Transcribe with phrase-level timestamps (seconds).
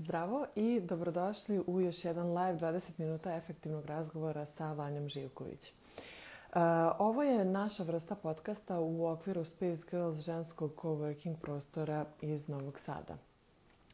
[0.00, 5.68] Zdravo i dobrodošli u još jedan live 20 minuta efektivnog razgovora sa Vanjom Živković.
[5.68, 6.60] Uh,
[6.98, 13.16] ovo je naša vrsta podcasta u okviru Space Girls ženskog coworking prostora iz Novog Sada.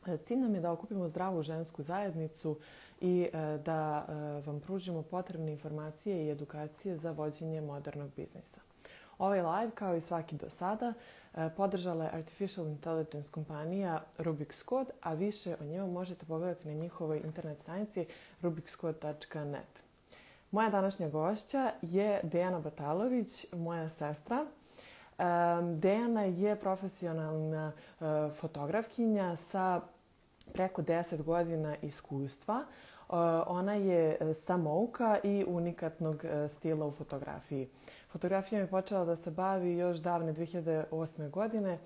[0.06, 2.58] Uh, cilj nam je da okupimo zdravu žensku zajednicu
[3.00, 4.06] i uh, da
[4.46, 8.60] vam pružimo potrebne informacije i edukacije za vođenje modernog biznisa.
[9.18, 10.94] Ovaj live, kao i svaki do sada,
[11.25, 11.25] E,
[11.56, 17.20] podržala je Artificial Intelligence kompanija Rubik's Code, a više o njemu možete pogledati na njihovoj
[17.24, 18.06] internet stranici
[18.42, 19.82] rubikscode.net.
[20.50, 24.46] Moja današnja gošća je Dejana Batalović, moja sestra.
[25.76, 29.80] Dejana je profesionalna e, fotografkinja sa
[30.52, 32.54] preko 10 godina iskustva.
[32.58, 32.64] E,
[33.46, 37.68] ona je samouka i unikatnog stila u fotografiji.
[38.16, 41.30] Fotografijom je počela da se bavi još davne 2008.
[41.30, 41.78] godine e,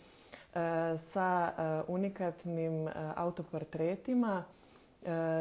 [0.98, 4.44] sa e, unikatnim e, autoportretima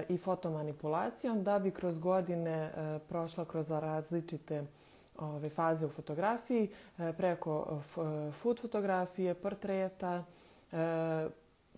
[0.10, 2.72] i fotomanipulacijom da bi kroz godine
[3.10, 4.64] prošla kroz različite
[5.18, 6.70] ove, faze u fotografiji
[7.18, 7.82] preko
[8.42, 10.24] food fotografije, portreta,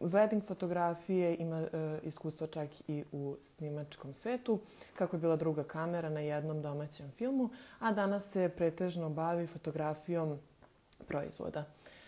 [0.01, 4.59] wedding fotografije, ima e, iskustvo čak i u snimačkom svetu,
[4.97, 7.49] kako je bila druga kamera na jednom domaćem filmu,
[7.79, 10.39] a danas se pretežno bavi fotografijom
[11.07, 11.65] proizvoda.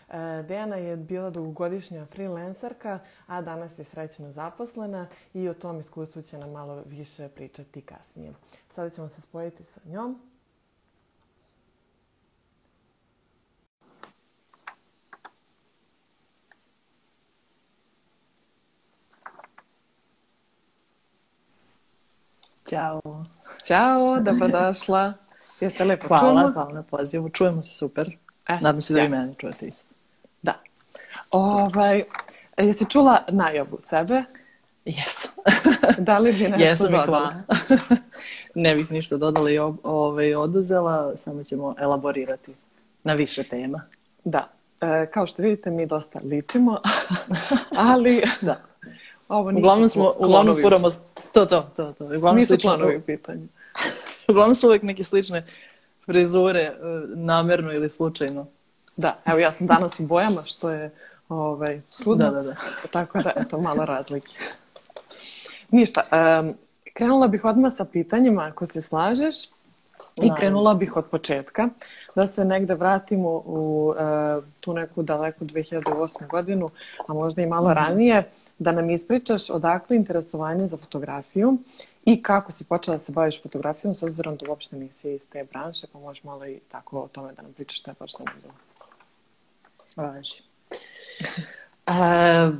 [0.08, 6.22] E, Dejana je bila dugogodišnja freelancerka, a danas je srećno zaposlena i o tom iskustvu
[6.22, 8.32] će nam malo više pričati kasnije.
[8.74, 10.33] Sada ćemo se spojiti sa njom.
[22.68, 23.24] Ćao.
[23.66, 25.12] Ćao, dobrodošla.
[25.60, 26.52] Jeste lepo hvala, čujemo?
[26.52, 27.28] Hvala na pozivu.
[27.28, 28.06] Čujemo se super.
[28.48, 29.94] E, Nadam se da vi mene čujete isto.
[30.42, 30.54] Da.
[31.30, 32.04] Ovaj,
[32.58, 34.24] jesi čula najavu sebe?
[34.84, 35.28] Jesu.
[35.98, 37.34] da li bi nešto Jesu dodala?
[38.54, 42.54] ne bih ništa dodala i ovaj, oduzela, samo ćemo elaborirati
[43.04, 43.82] na više tema.
[44.24, 44.48] Da.
[44.80, 46.78] E, kao što vidite, mi dosta ličimo,
[47.76, 48.60] ali da.
[49.28, 50.88] Ovo uglavnom smo, uglavnom furamo,
[51.32, 52.04] to, to, to, to.
[52.04, 53.46] Uglavnom nisu slično, planovi pitanje.
[54.28, 55.46] uglavnom su uvijek neke slične
[56.06, 56.74] frizure, e,
[57.06, 58.46] namerno ili slučajno.
[58.96, 60.90] Da, evo ja sam danas u bojama, što je
[61.28, 62.30] ovaj, čudno.
[62.30, 62.56] Da, da, da.
[62.90, 64.38] Tako da, eto, malo razlike.
[65.70, 66.02] Ništa,
[66.40, 66.54] um,
[66.94, 69.34] krenula bih odmah sa pitanjima, ako se slažeš.
[70.22, 71.68] I krenula bih od početka,
[72.14, 76.28] da se negde vratimo u uh, tu neku daleku 2008.
[76.28, 76.70] godinu,
[77.06, 77.72] a možda i malo mm.
[77.72, 81.58] ranije da nam ispričaš odakle interesovanje za fotografiju
[82.04, 85.44] i kako si počela da se baviš fotografijom, s obzirom da uopšte nisi iz te
[85.44, 88.54] branše, pa možeš malo i tako o tome da nam pričaš šta je baš zanimljivo.
[89.96, 90.42] Važi.
[91.86, 92.50] e,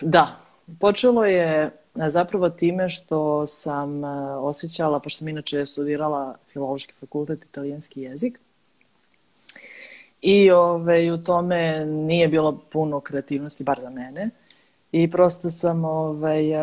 [0.00, 0.36] da,
[0.80, 8.02] počelo je zapravo time što sam e, osjećala, pošto sam inače studirala filološki fakultet, italijanski
[8.02, 8.40] jezik,
[10.22, 14.30] i ove, ovaj, u tome nije bilo puno kreativnosti, bar za mene
[14.92, 16.60] i prosto sam ovaj, uh,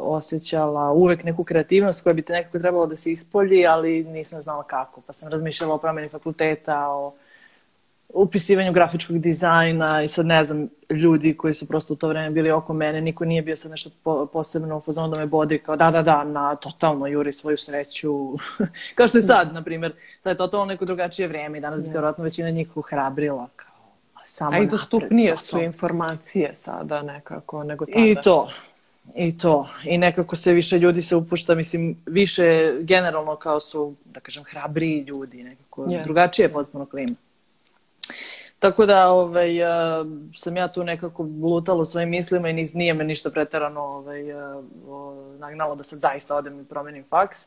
[0.00, 4.62] osjećala uvek neku kreativnost koja bi te nekako trebalo da se ispolji, ali nisam znala
[4.62, 5.00] kako.
[5.00, 7.14] Pa sam razmišljala o promeni fakulteta, o
[8.08, 12.50] upisivanju grafičkog dizajna i sad ne znam, ljudi koji su prosto u to vreme bili
[12.50, 15.76] oko mene, niko nije bio sad nešto po, posebno u fazonu da me bodi kao
[15.76, 18.32] da, da, da, na totalno juri svoju sreću.
[18.94, 21.82] kao što je sad, na primjer, sad je totalno neko drugačije vreme i danas yes.
[21.82, 23.75] bi vjerojatno većina njih uhrabrila kao
[24.26, 27.98] samo A i dostupnije napred, su informacije sada nekako nego tada.
[27.98, 28.48] I to.
[29.14, 29.68] I to.
[29.84, 34.98] I nekako se više ljudi se upušta, mislim, više generalno kao su, da kažem, hrabri
[34.98, 36.04] ljudi, nekako yeah.
[36.04, 37.14] drugačije potpuno klima.
[38.58, 42.94] Tako da ovaj, uh, sam ja tu nekako lutala u svojim mislima i niz, nije
[42.94, 44.64] me ništa pretarano ovaj, uh,
[45.38, 47.38] nagnalo da sad zaista odem i promenim faks.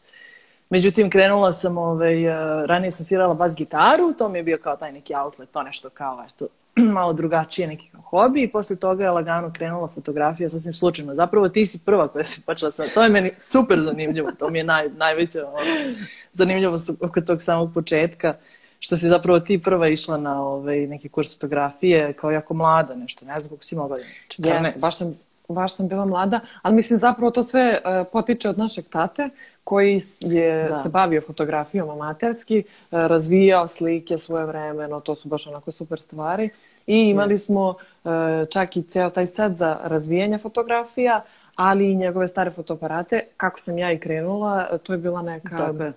[0.69, 4.75] Međutim, krenula sam, ovaj, uh, ranije sam svirala bas gitaru, to mi je bio kao
[4.75, 6.47] taj neki outlet, to nešto kao, eto,
[6.97, 11.13] malo drugačije neki hobi i posle toga je lagano krenula fotografija sasvim slučajno.
[11.13, 12.83] Zapravo ti si prva koja si počela sa...
[12.94, 14.31] To je meni super zanimljivo.
[14.31, 15.95] To mi je naj, najveća ono,
[16.31, 18.33] zanimljivost oko tog samog početka.
[18.80, 23.25] Što si zapravo ti prva išla na ovaj, neki kurs fotografije kao jako mlada nešto.
[23.25, 23.98] Ne znam kako si mogla.
[24.27, 24.63] 14.
[24.63, 25.12] Yes, baš sam,
[25.50, 29.30] baš sam bila mlada, ali mislim zapravo to sve uh, potiče od našeg tate
[29.63, 30.83] koji je da.
[30.83, 36.50] se bavio fotografijom amaterski, uh, razvijao slike svoje vremeno, to su baš onako super stvari.
[36.89, 38.12] I imali smo uh,
[38.50, 41.21] čak i ceo taj set za razvijanje fotografija,
[41.56, 43.21] ali i njegove stare fotoaparate.
[43.38, 45.94] Kako sam ja i krenula, to je bila neka, Dobre.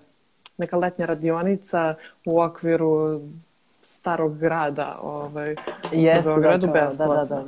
[0.57, 1.95] neka letnja radionica
[2.25, 3.21] u okviru
[3.81, 5.55] starog grada ovaj,
[5.91, 7.43] Jeste, u Beogradu, da, da, da, da.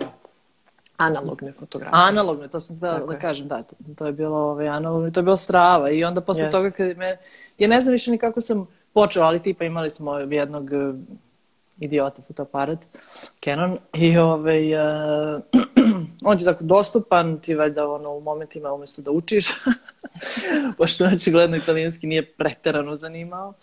[0.97, 1.99] Analogne fotografije.
[2.09, 3.63] Analogne, to sam da, da kažem, da,
[3.97, 6.51] to je bilo ovaj, analogno, to je bilo strava i onda posle yes.
[6.51, 7.17] toga kad me,
[7.57, 10.69] ja ne znam više ni kako sam počela, ali tipa imali smo jednog
[11.79, 12.79] idiota fotoaparat,
[13.43, 15.41] Canon, i ovaj, uh,
[16.29, 19.45] on ti tako dostupan, ti valjda ono, u momentima umesto da učiš,
[20.77, 23.53] pošto očigledno italijanski nije preterano zanimao,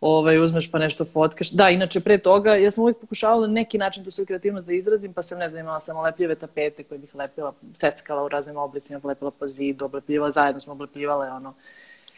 [0.00, 1.50] ovaj, uzmeš pa nešto fotkaš.
[1.50, 4.72] Da, inače pre toga, ja sam uvijek pokušavala na neki način tu svoju kreativnost da
[4.72, 8.56] izrazim, pa sam, ne znam, imala sam lepljive tapete koje bih lepila, seckala u raznim
[8.56, 11.54] oblicima, lepila po zidu, oblepljivala, zajedno smo oblepljivale ono,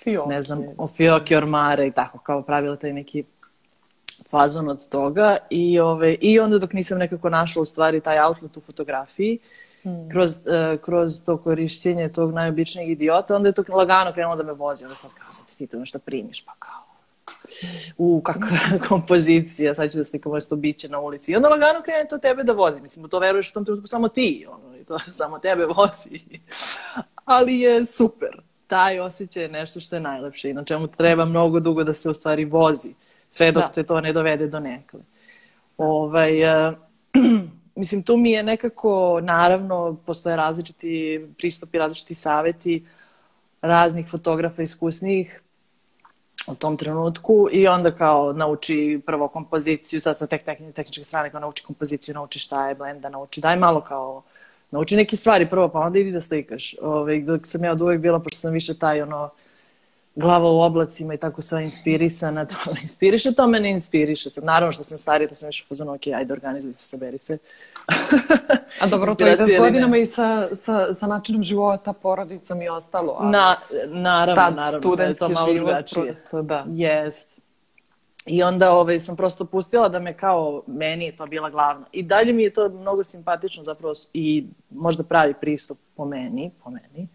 [0.03, 0.29] Fioke.
[0.29, 3.25] ne znam, o fioke, ormare i tako, kao pravila taj neki
[4.31, 8.57] fazon od toga i, ove, i onda dok nisam nekako našla u stvari taj outlet
[8.57, 9.39] u fotografiji,
[9.85, 10.11] mm.
[10.13, 14.53] kroz, uh, kroz to korišćenje tog najobičnijeg idiota, onda je to lagano krenulo da me
[14.53, 16.91] vozi, onda sad kao sad ti to nešto primiš, pa kao
[17.99, 21.33] u kakva kompozicija, sad ću da slikam ovo biće na ulici.
[21.33, 22.81] I onda lagano krene to tebe da vozi.
[22.81, 26.21] Mislim, to veruješ u tom trenutku samo ti, ono, i to samo tebe vozi.
[27.25, 28.41] Ali je super.
[28.67, 32.11] Taj osjećaj je nešto što je najlepše i na čemu treba mnogo dugo da se
[32.11, 32.95] u stvari vozi.
[33.31, 33.73] Sve dok da.
[33.73, 35.01] te to ne dovede do nekle.
[35.79, 36.75] Ovaj, uh,
[37.75, 42.87] mislim, tu mi je nekako, naravno, postoje različiti pristupi, različiti saveti
[43.63, 45.43] raznih fotografa iskusnijih
[46.47, 50.45] u tom trenutku i onda kao nauči prvo kompoziciju, sad sa tek
[50.75, 54.23] tehničke strane kao nauči kompoziciju, nauči šta je blenda, nauči daj malo kao
[54.71, 56.75] nauči neke stvari prvo pa onda idi da slikaš.
[56.83, 59.31] Ove, ovaj, dok sam ja od uvek bila, pošto sam više taj ono
[60.15, 64.31] glava u oblacima i tako sva inspirisana, to me inspiriše, to me ne inspiriše.
[64.31, 67.19] Sad, naravno što sam starija, to sam više u fazonu, ok, ajde, organizuj se, saberi
[67.19, 67.39] se.
[68.81, 73.17] A dobro, to ide s godinama i sa, sa, sa načinom života, porodicom i ostalo.
[73.19, 76.05] Ali Na, naravno, tad naravno, sad je to malo drugačije.
[76.05, 76.65] Prosto, da.
[76.69, 77.41] Jest.
[78.27, 81.87] I onda ovaj, sam prosto pustila da me kao, meni je to bila glavna.
[81.93, 86.71] I dalje mi je to mnogo simpatično zapravo i možda pravi pristup po meni, po
[86.71, 87.09] meni,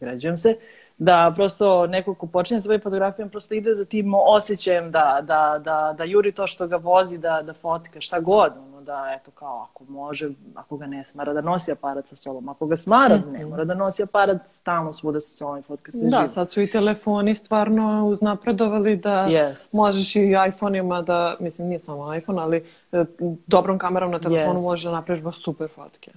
[0.00, 4.90] ugrađujem se, uh, da prosto neko ko počinje svoje fotografijom prosto ide za tim osjećajem
[4.90, 8.80] da, da, da, da juri to što ga vozi, da, da fotka šta god, ono,
[8.80, 12.66] da eto kao ako može, ako ga ne smara da nosi aparat sa sobom, ako
[12.66, 13.32] ga smara mm -hmm.
[13.32, 16.28] ne mora da nosi aparat stalno svuda sa sobom i fotka se Da, živo.
[16.28, 19.68] sad su i telefoni stvarno uznapredovali da yes.
[19.72, 23.04] možeš i iPhone-ima da, mislim nije samo iPhone, ali e,
[23.46, 24.62] dobrom kamerom na telefonu yes.
[24.62, 26.10] možeš da napraviš baš super fotke.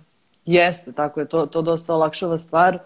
[0.45, 2.79] Jeste, tako je, to, to dosta olakšava stvar.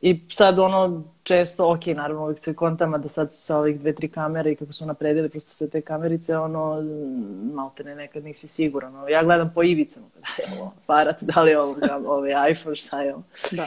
[0.00, 3.94] I sad ono često, ok, naravno uvijek se kontama da sad su sa ovih dve,
[3.94, 6.82] tri kamere i kako su napredili prosto sve te kamerice, ono,
[7.52, 8.96] malte ne nekad nisi siguran.
[8.96, 12.76] Ono, ja gledam po ivicama, da je ovo aparat, da li je ovo ovaj iPhone,
[12.76, 13.22] šta je ovo.
[13.50, 13.66] Da.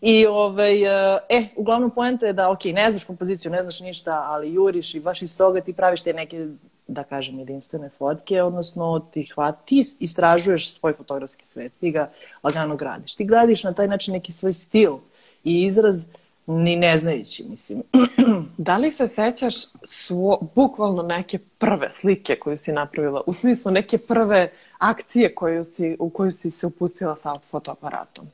[0.00, 0.82] I ovaj,
[1.28, 5.00] e, uglavnom poenta je da, ok, ne znaš kompoziciju, ne znaš ništa, ali juriš i
[5.00, 6.48] baš iz toga ti praviš te neke,
[6.86, 12.10] da kažem, jedinstvene fotke, odnosno ti hvat, ti istražuješ svoj fotografski svet, ti ga
[12.42, 13.14] lagano gradiš.
[13.14, 14.98] Ti gradiš na taj način neki svoj stil,
[15.44, 16.06] i izraz
[16.46, 17.82] ni ne znajući, mislim.
[18.56, 19.54] da li se sećaš
[19.84, 23.22] svo, bukvalno neke prve slike koju si napravila?
[23.26, 28.26] U smislu neke prve akcije koju si, u koju si se upustila sa fotoaparatom?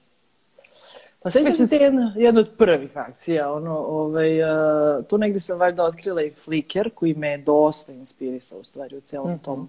[1.22, 3.52] Pa sećam se te jedna, jedna od prvih akcija.
[3.52, 8.64] Ono, ovaj, uh, tu negde sam valjda otkrila i Flickr koji me dosta inspirisao u
[8.64, 9.44] stvari u celom mm -hmm.
[9.44, 9.68] tom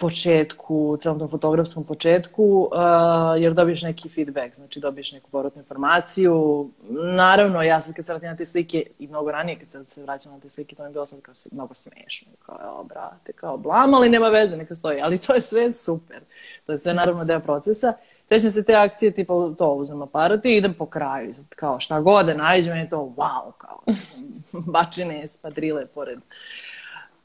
[0.00, 6.68] početku, celom tom fotografskom početku, uh, jer dobiješ neki feedback, znači dobiješ neku povratnu informaciju.
[7.16, 10.32] Naravno, ja sad kad se vratim na te slike i mnogo ranije kad se vraćam
[10.32, 12.28] na te slike, to mi je bilo sad kao mnogo smešno.
[12.46, 15.00] Kao, o, brate, kao blam, ali nema veze, neka stoji.
[15.00, 16.20] Ali to je sve super.
[16.66, 17.92] To je sve naravno deo procesa.
[18.28, 21.34] Sećam se te akcije, tipa to uzmem aparat i idem po kraju.
[21.48, 23.78] Kao šta god da nađem, je to wow, kao
[24.72, 26.18] bačine, spadrile pored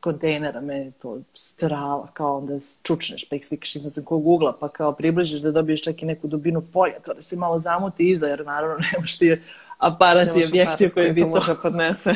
[0.01, 2.53] kontejnera, meni to strava, kao onda
[2.83, 6.27] čučneš, pa ih slikaš iznad kog ugla, pa kao približiš da dobiješ čak i neku
[6.27, 9.41] dubinu polja, kao da se malo zamuti iza, jer naravno nemaš ti
[9.77, 11.27] aparat i objektiv koji bi to...
[11.27, 12.13] može podnese.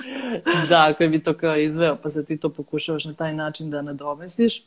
[0.68, 3.82] da, koji bi to kao izveo, pa sad ti to pokušavaš na taj način da
[3.82, 4.64] nadomestiš.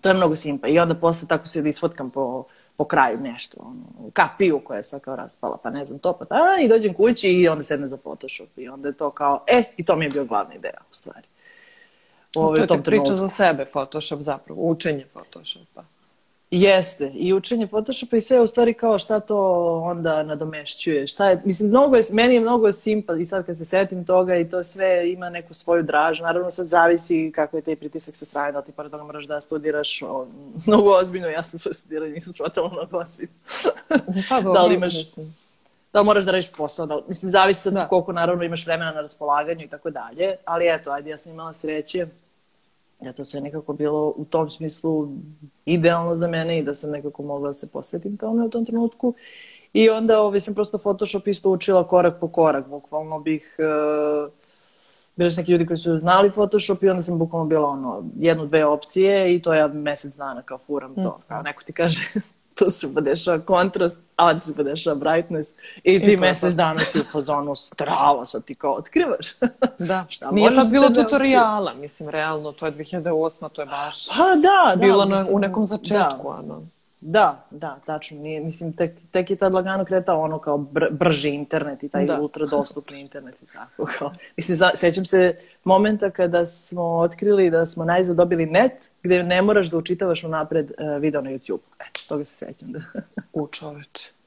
[0.00, 0.68] To je mnogo simpa.
[0.68, 2.44] I onda posle tako se da isfotkam po,
[2.76, 6.24] po kraju nešto, ono, kapiju koja je sva kao raspala, pa ne znam to, pa
[6.24, 9.62] ta, i dođem kući i onda sedne za Photoshop i onda je to kao, e,
[9.76, 11.28] i to mi je bio glavna ideja u stvari
[12.36, 15.84] ovaj, to je priča za sebe, Photoshop zapravo, učenje Photoshopa.
[16.50, 21.42] Jeste, i učenje Photoshopa i sve u stvari kao šta to onda nadomešćuje, šta je,
[21.44, 24.64] mislim, mnogo je, meni je mnogo simpa i sad kad se setim toga i to
[24.64, 28.62] sve ima neku svoju draž, naravno sad zavisi kako je taj pritisak sa strane, da
[28.62, 30.26] ti pored toga moraš da studiraš o,
[30.66, 33.34] mnogo ozbiljno, ja sam sve studirala, nisam shvatala mnogo ozbiljno.
[34.28, 35.34] Pa, da li imaš, mislim
[35.92, 37.88] da moraš da radiš posao, da, mislim, zavisi sad da.
[37.88, 41.52] koliko naravno imaš vremena na raspolaganju i tako dalje, ali eto, ajde, ja sam imala
[41.52, 42.06] sreće
[43.00, 45.08] ja to sve nekako bilo u tom smislu
[45.64, 49.14] idealno za mene i da sam nekako mogla da se posvetim tome u tom trenutku.
[49.72, 52.68] I onda ovaj, sam prosto Photoshop isto učila korak po korak.
[52.68, 53.56] Bukvalno bih...
[53.58, 54.32] Uh,
[55.16, 58.46] bili su neki ljudi koji su znali Photoshop i onda sam bukvalno bila ono, jednu,
[58.46, 61.18] dve opcije i to ja mesec dana kao furam to.
[61.18, 61.22] Mm.
[61.28, 62.00] Kao neko ti kaže
[62.58, 67.00] tu se podešava kontrast, a ovdje se podešava brightness i ti I mesec dana si
[67.00, 69.26] u fazonu strava, sad ti kao otkrivaš.
[69.78, 74.24] Da, Šta nije to bilo tutoriala, mislim, realno, to je 2008, to je baš pa,
[74.34, 76.38] da, da, bilo mislim, na, u nekom začetku, da.
[76.38, 76.62] ano.
[77.00, 78.18] Da, da, tačno.
[78.18, 82.04] Nije, mislim, tek, tek je tad lagano kretao ono kao br brži internet i taj
[82.04, 82.20] da.
[82.20, 83.90] ultra dostupni internet i tako.
[83.98, 84.12] Kao.
[84.36, 89.42] Mislim, za, sećam se momenta kada smo otkrili da smo najzad dobili net gde ne
[89.42, 91.60] moraš da učitavaš unapred uh, video na YouTube.
[91.80, 92.72] Eto, toga se sećam.
[92.72, 92.80] Da.
[93.32, 94.10] U čoveče.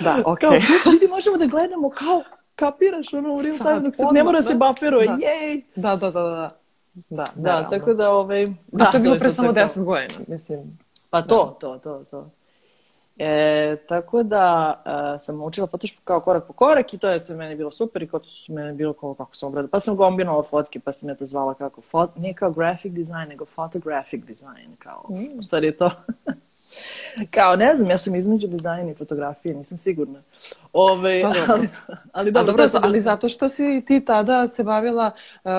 [0.00, 0.48] Da, okej.
[0.48, 0.82] Okay.
[0.82, 2.22] Kao, vidi, možemo da gledamo kao,
[2.56, 5.06] kapiraš ono u real time dok se ne mora da, se bufferuje.
[5.06, 5.16] Da.
[5.20, 5.62] Jej!
[5.76, 6.56] Da, da, da, da.
[6.94, 8.46] Da, da, tako da, ovaj...
[8.66, 10.78] Da, to je bilo pre samo 10 godina, mislim.
[11.10, 12.30] Pa to, to, to, to.
[13.18, 17.36] E, tako da uh, sam učila Photoshop kao korak po korak i to je sve
[17.36, 19.70] meni bilo super i kao to su meni bilo kao kako sam obradila.
[19.70, 23.28] Pa sam kombinovala fotke pa sam je to zvala kako, fot, nije kao graphic design
[23.28, 25.38] nego photographic design, kao, mm.
[25.38, 25.90] u stvari je to
[27.30, 30.22] kao, ne znam, ja sam između dizajna i fotografije, nisam sigurna.
[30.72, 31.68] Ove, pa, ali,
[32.12, 35.10] ali, dobro, dobro ali zato što si ti tada se bavila
[35.44, 35.50] uh,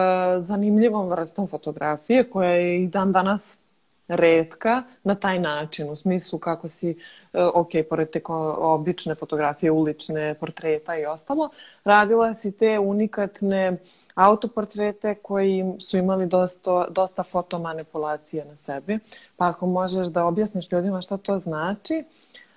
[0.41, 3.59] zanimljivom vrstom fotografije koja je i dan danas
[4.07, 6.89] redka na taj način, u smislu kako si,
[7.33, 8.21] e, ok, pored te
[8.57, 11.49] obične fotografije, ulične, portreta i ostalo,
[11.83, 13.77] radila si te unikatne
[14.17, 18.99] autoportrete koji su imali dosta, dosta fotomanipulacije na sebi.
[19.35, 22.03] Pa ako možeš da objasniš ljudima šta to znači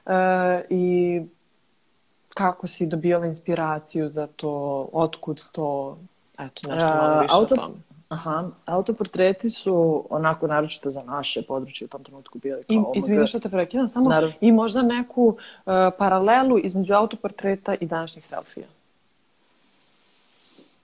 [0.06, 0.12] uh,
[0.68, 1.22] i
[2.34, 5.98] kako si dobijala inspiraciju za to, otkud to,
[6.38, 7.74] eto, nešto malo više Auto, o tome.
[8.08, 12.98] Aha, autoportreti su onako naročito za naše područje u tom trenutku bili kao I, ovoga...
[12.98, 14.34] Izvini što te prekidam, samo Naravno.
[14.40, 18.66] i možda neku uh, paralelu između autoportreta i današnjih selfija.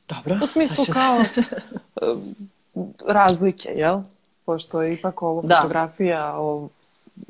[0.08, 0.38] Dobro.
[0.44, 0.92] U smislu će...
[0.92, 1.18] kao
[2.02, 2.18] uh,
[3.16, 4.00] razlike, jel?
[4.44, 5.56] Pošto je ipak ovo da.
[5.56, 6.68] fotografija o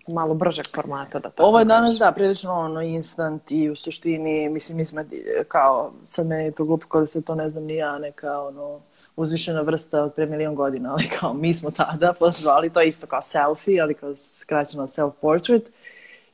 [0.08, 1.18] malo bržeg formata.
[1.18, 5.04] Da ovo je danas, da, prilično ono instant i u suštini, mislim, mi smo
[5.48, 8.40] kao, sad meni je to glupo kao da se to ne znam ni ja, neka
[8.40, 8.80] ono,
[9.16, 13.06] uzvišena vrsta od pre milion godina, ali kao mi smo tada pozvali, to je isto
[13.06, 15.62] kao selfie, ali kao skraćeno self-portrait.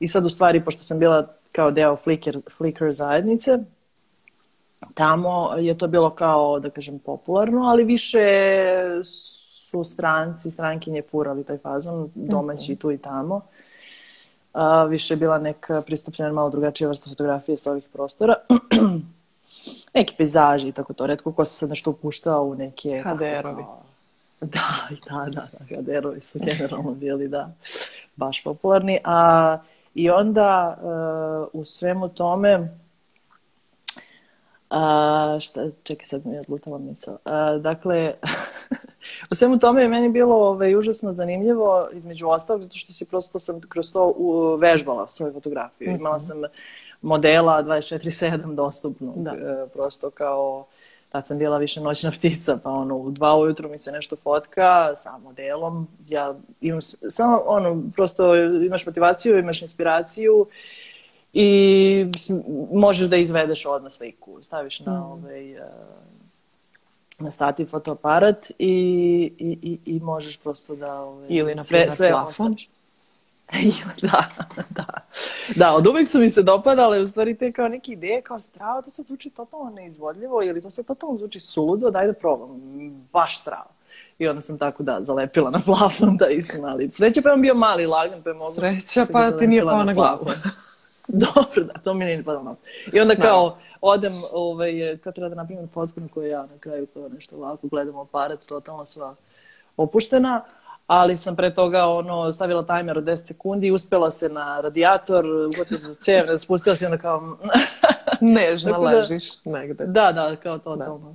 [0.00, 3.58] I sad u stvari, pošto sam bila kao deo Flickr, Flickr zajednice,
[4.94, 8.20] tamo je to bilo kao, da kažem, popularno, ali više
[9.02, 12.80] su stranci, strankinje furali taj fazon, domaći mm -hmm.
[12.80, 13.40] tu i tamo.
[14.52, 18.34] A, više je bila neka pristupljena malo drugačija vrsta fotografije sa ovih prostora.
[19.94, 21.06] neki pejzaži i tako to.
[21.06, 23.02] Redko ko se sad nešto upuštao u neke...
[23.04, 23.64] HDR-ovi.
[24.42, 27.50] Da, da, da, da, HDR-ovi su generalno bili, da,
[28.16, 28.98] baš popularni.
[29.04, 29.58] A,
[29.94, 30.76] I onda
[31.52, 32.68] uh, u svemu tome,
[34.72, 37.16] a, šta, čekaj sad mi je odlutala misla.
[37.24, 38.14] A, dakle,
[39.30, 43.38] u svemu tome je meni bilo ovaj, užasno zanimljivo, između ostalog, zato što si prosto
[43.38, 45.90] sam kroz to u, vežbala svoju fotografiju.
[45.90, 45.98] Mm -hmm.
[45.98, 46.42] Imala sam
[47.02, 49.12] modela 24-7 dostupno.
[49.16, 49.30] Da.
[49.30, 50.66] E, prosto kao,
[51.08, 54.96] tad sam bila više noćna ptica, pa ono, u dva ujutru mi se nešto fotka
[54.96, 55.88] sa modelom.
[56.08, 60.46] Ja imam samo, ono, prosto imaš motivaciju, imaš inspiraciju
[61.32, 62.06] i
[62.72, 64.42] možeš da izvedeš odmah sliku.
[64.42, 65.02] Staviš na mm.
[65.02, 65.68] ovaj, e,
[67.18, 71.00] na stativ fotoaparat i, i, i, i možeš prosto da...
[71.00, 72.56] Ovaj, Ili na sve, sve plafon.
[74.02, 74.24] Da,
[74.70, 74.84] da.
[75.56, 78.82] Da, od uvek su mi se dopadale u stvari te kao neke ideje, kao strava,
[78.82, 82.48] to sad zvuči totalno neizvodljivo ili to sad totalno zvuči suludo, daj da probam.
[83.12, 83.70] Baš strava.
[84.18, 87.42] I onda sam tako da zalepila na plafon da istina, ali sreća pa je on
[87.42, 88.52] bio mali lagan pa je mogu.
[88.52, 90.26] Sreća pa ti nije pao na glavu.
[91.24, 92.54] Dobro, da, to mi nije padalo na
[92.92, 93.22] I onda da.
[93.22, 97.36] kao odem, ovaj, kad treba da napravim fotku na kojoj ja na kraju kao nešto
[97.36, 99.14] ovako gledam aparat, totalno sva
[99.76, 100.44] opuštena
[100.86, 105.26] ali sam pre toga ono, stavila tajmer od 10 sekundi i uspela se na radijator,
[105.26, 107.36] ugota za cev, spustila se onda kao...
[108.20, 109.84] Nežna da, ležiš negde.
[109.86, 110.76] Da, da, kao to.
[110.76, 110.90] Da.
[110.92, 111.14] Ove,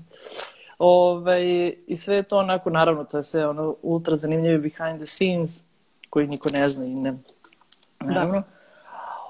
[0.79, 5.63] ovaj, I sve to onako, naravno, to je sve ono ultra zanimljivo behind the scenes,
[6.09, 7.17] koji niko ne zna i ne...
[7.99, 8.33] Naravno.
[8.33, 8.56] Da.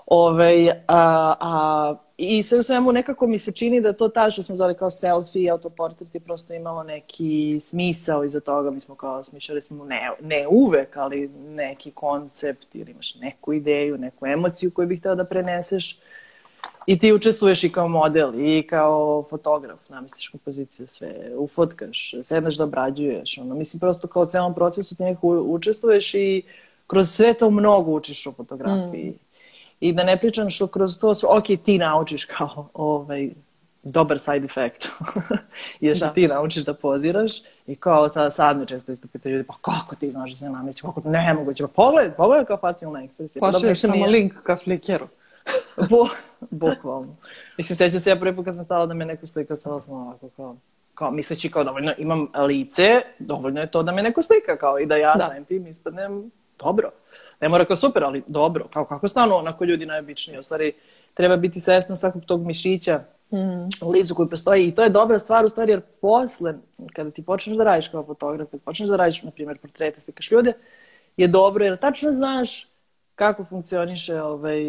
[0.07, 4.29] Ove, ovaj, a, a I sve u svemu nekako mi se čini da to ta
[4.29, 8.71] što smo zvali kao selfie, autoportret je prosto imalo neki smisao iza toga.
[8.71, 13.97] Mi smo kao smišljali smo ne, ne uvek, ali neki koncept ili imaš neku ideju,
[13.97, 15.99] neku emociju koju bih hteo da preneseš.
[16.85, 22.63] I ti učestvuješ i kao model i kao fotograf, namestiš kompoziciju, sve, ufotkaš, sedneš da
[22.63, 23.37] obrađuješ.
[23.37, 23.55] Ono.
[23.55, 26.41] Mislim, prosto kao u celom procesu ti nekako učestvuješ i
[26.87, 29.09] kroz sve to mnogo učiš o fotografiji.
[29.09, 29.26] Mm.
[29.79, 33.29] I da ne pričam što kroz to, ok, ti naučiš kao ovaj,
[33.83, 34.87] dobar side effect.
[35.79, 36.13] je što da.
[36.13, 37.31] ti naučiš da poziraš
[37.67, 40.49] i kao sad, sad me često isto pitaju ljudi, pa kako ti znaš da se
[40.49, 43.39] namestiš, kako to nemoguće, pa pogledaj, pogledaj kao facijalna ekspresija.
[43.39, 44.07] Pa Pošliješ samo nije...
[44.07, 45.07] link ka Flickeru.
[45.89, 46.07] Bo,
[46.39, 47.15] bukvalno.
[47.57, 49.93] Mislim, sećam se ja prvi put kad sam stala da me neko slika, sam sam
[49.93, 50.55] ovako kao,
[50.93, 54.85] kao misleći kao dovoljno imam lice, dovoljno je to da me neko slika kao i
[54.85, 55.25] da ja da.
[55.25, 56.91] sam tim ispadnem dobro.
[57.41, 58.67] Ne mora kao super, ali dobro.
[58.73, 60.39] Kao kako stanu onako ljudi najobičniji.
[60.39, 60.73] U stvari,
[61.13, 62.99] treba biti svesna svakog tog mišića
[63.31, 63.69] mm.
[63.81, 66.53] u licu koji postoji i to je dobra stvar u stvari jer posle,
[66.93, 70.31] kada ti počneš da radiš kao fotograf, kada počneš da radiš, na primjer, portrete, slikaš
[70.31, 70.53] ljude,
[71.17, 72.67] je dobro jer tačno znaš
[73.15, 74.59] kako funkcioniše, ovaj,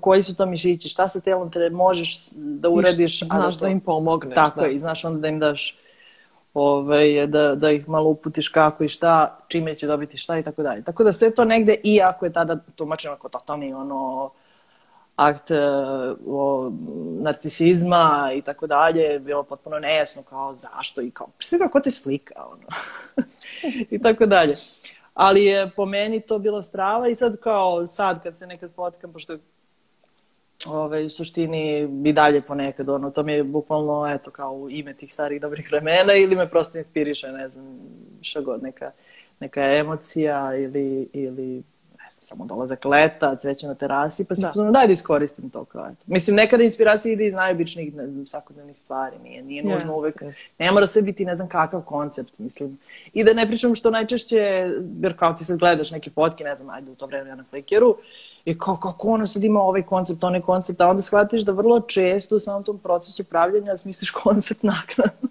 [0.00, 3.18] koji su to mišići, šta sa telom te možeš da uradiš.
[3.18, 4.34] Znaš da, da im pomogneš.
[4.34, 4.66] Tako da.
[4.66, 5.78] je, i znaš onda da im daš
[6.54, 10.62] ovaj, da, da ih malo uputiš kako i šta, čime će dobiti šta i tako
[10.62, 10.82] dalje.
[10.82, 14.30] Tako da sve to negde, iako je tada tumačeno kao totalni ono,
[15.16, 15.56] akt uh,
[16.26, 16.72] o,
[17.20, 22.34] narcisizma i tako dalje, bilo potpuno nejasno kao zašto i kao, sve kako te slika,
[22.46, 22.66] ono.
[23.90, 24.56] I tako dalje.
[25.14, 29.12] Ali je po meni to bilo strava i sad kao sad kad se nekad fotkam,
[29.12, 29.38] pošto
[30.66, 35.12] ove, u suštini i dalje ponekad, ono, to mi je bukvalno, eto, kao ime tih
[35.12, 37.78] starih dobrih vremena ili me prosto inspiriše, ne znam,
[38.20, 38.90] šta god, neka,
[39.40, 41.62] neka emocija ili, ili
[41.98, 44.70] ne znam, samo dolazak leta, cveće na terasi, pa se da.
[44.70, 46.04] daj da iskoristim to kao, eto.
[46.06, 47.94] Mislim, nekada inspiracija ide iz najobičnijih
[48.26, 50.22] svakodnevnih stvari, nije, nije nužno yes, uvek,
[50.58, 52.78] ne mora sve biti ne znam kakav koncept, mislim.
[53.12, 54.70] I da ne pričam što najčešće,
[55.02, 57.44] jer kao ti sad gledaš neke fotke, ne znam, ajde u to vreme ja na
[57.50, 57.96] Flickeru,
[58.44, 61.80] I kao, kako ona sad ima ovaj koncept, onaj koncept, a onda shvatiš da vrlo
[61.80, 65.28] često u samom tom procesu pravljanja smisliš koncept naknadno.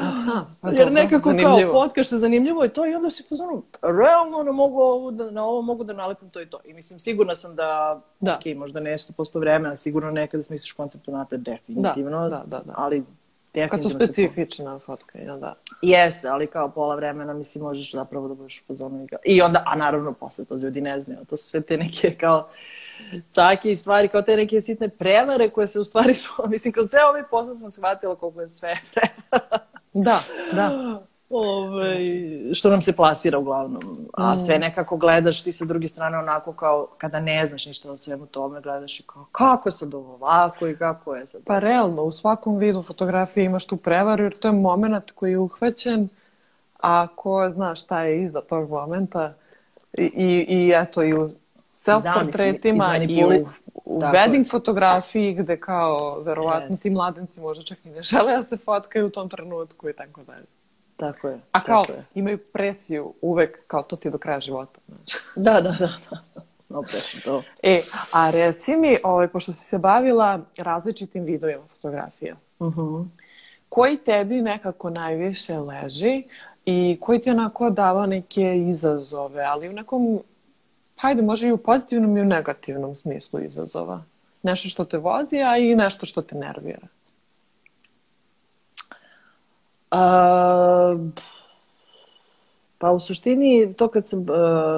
[0.00, 1.72] Aha, pa Jer nekako zanimljivo.
[1.72, 5.30] kao fotkaš se zanimljivo i to i onda si pozvano, realno ne mogu ovo da,
[5.30, 6.60] na ovo mogu da nalepim to i to.
[6.64, 8.36] I mislim, sigurna sam da, da.
[8.36, 12.28] ok, možda ne 100% vremena, sigurno nekada smisliš koncept unapred, definitivno.
[12.28, 12.72] Da, da, da, da.
[12.76, 13.04] Ali
[13.70, 15.54] Kad su specifična fotka, ja da.
[15.82, 19.62] Jeste, ali kao pola vremena, mislim, možeš zapravo da budeš u fazonu i, i onda,
[19.66, 22.48] a naravno posle to ljudi ne znaju, to su sve te neke kao
[23.30, 26.90] cake i stvari, kao te neke sitne prevare koje se u stvari su, mislim, kroz
[26.90, 29.58] sve ovaj posao sam shvatila koliko je sve prevara.
[29.92, 30.20] Da,
[30.52, 31.02] da.
[31.34, 31.96] Ove,
[32.54, 33.82] što nam se plasira uglavnom.
[34.12, 34.38] A mm.
[34.38, 38.26] sve nekako gledaš ti sa druge strane onako kao kada ne znaš ništa o svemu
[38.26, 41.40] tome, gledaš i kao kako je sad ovo ovako i kako je sad.
[41.44, 45.38] Pa realno, u svakom vidu fotografije imaš tu prevaru jer to je moment koji je
[45.38, 46.08] uhvaćen,
[46.80, 49.34] a ko zna šta je iza tog momenta
[49.92, 51.30] i, i, i eto i u
[51.74, 53.46] self-portretima da, i u,
[53.84, 56.82] u wedding fotografiji gde kao verovatno yes.
[56.82, 60.20] ti mladenci možda čak i ne žele da se fotkaju u tom trenutku i tako
[60.22, 60.46] dalje.
[61.02, 61.40] Tako je.
[61.52, 62.04] A kao, je.
[62.14, 64.80] imaju presiju uvek, kao to ti do kraja života.
[64.88, 65.18] Znači.
[65.36, 65.88] Da, da, da.
[66.10, 66.42] da.
[66.68, 67.42] No, presno, to.
[67.62, 67.80] E,
[68.14, 72.80] a reci mi, ovaj, pošto si se bavila različitim vidovima fotografija, uh mhm.
[72.80, 73.06] -huh.
[73.68, 76.22] koji tebi nekako najviše leži
[76.64, 80.20] i koji ti onako dava neke izazove, ali u nekom,
[80.96, 84.02] hajde, može i u pozitivnom i u negativnom smislu izazova.
[84.42, 86.86] Nešto što te vozi, a i nešto što te nervira.
[89.92, 90.96] A,
[92.78, 94.26] pa u suštini to kad sam uh,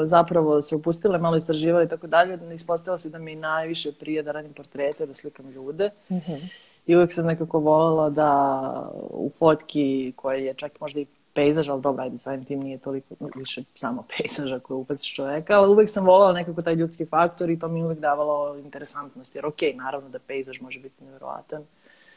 [0.05, 4.33] zapravo se upustila, malo istraživala i tako dalje, ispostavila se da mi najviše prije da
[4.33, 5.91] radim portrete, da slikam ljude.
[6.11, 6.53] Mm -hmm.
[6.87, 11.83] I uvek sam nekako voljela da u fotki koja je čak možda i pejzaž, ali
[11.83, 16.07] dobro, ajde, samim tim nije toliko više samo pejzaž ako upaciš čoveka, ali uvek sam
[16.07, 20.09] voljela nekako taj ljudski faktor i to mi uvek davalo interesantnost, jer okej, okay, naravno
[20.09, 21.63] da pejzaž može biti nevjerovatan.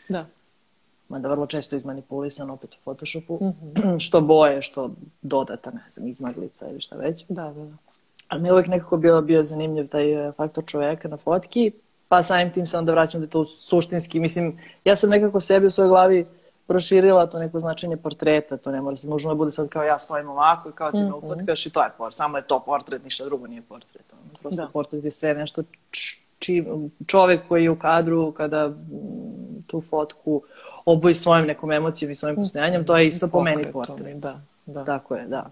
[0.10, 0.26] Da
[1.10, 4.00] mada vrlo često izmanipulisan opet u Photoshopu, mm -hmm.
[4.00, 4.92] što boje, što
[5.22, 7.26] dodata, ne znam, izmaglica ili šta već.
[7.30, 7.78] Da, da, da.
[8.28, 11.72] Ali mi je uvijek nekako bio, bio zanimljiv taj e, faktor čoveka na fotki,
[12.08, 15.66] pa samim tim se onda vraćam da je to suštinski, mislim, ja sam nekako sebi
[15.66, 16.26] u svojoj glavi
[16.68, 20.00] proširila to neko značenje portreta, to ne mora se nužno da bude sad kao ja
[20.00, 21.18] stojim ovako i kao ti me mm -hmm.
[21.18, 24.14] ufotkaš i to je portret, samo je to portret, ništa drugo nije portret.
[24.42, 24.70] Prosto da.
[24.74, 25.64] portret je sve nešto
[26.40, 26.66] či,
[27.08, 28.74] čovek koji je u kadru kada
[29.68, 30.42] tu fotku
[30.86, 32.42] oboji svojim nekom emocijom i svojim mm.
[32.42, 34.18] postojanjem, to je isto po meni portret.
[34.18, 34.86] Da, da.
[34.86, 35.52] Tako je, da.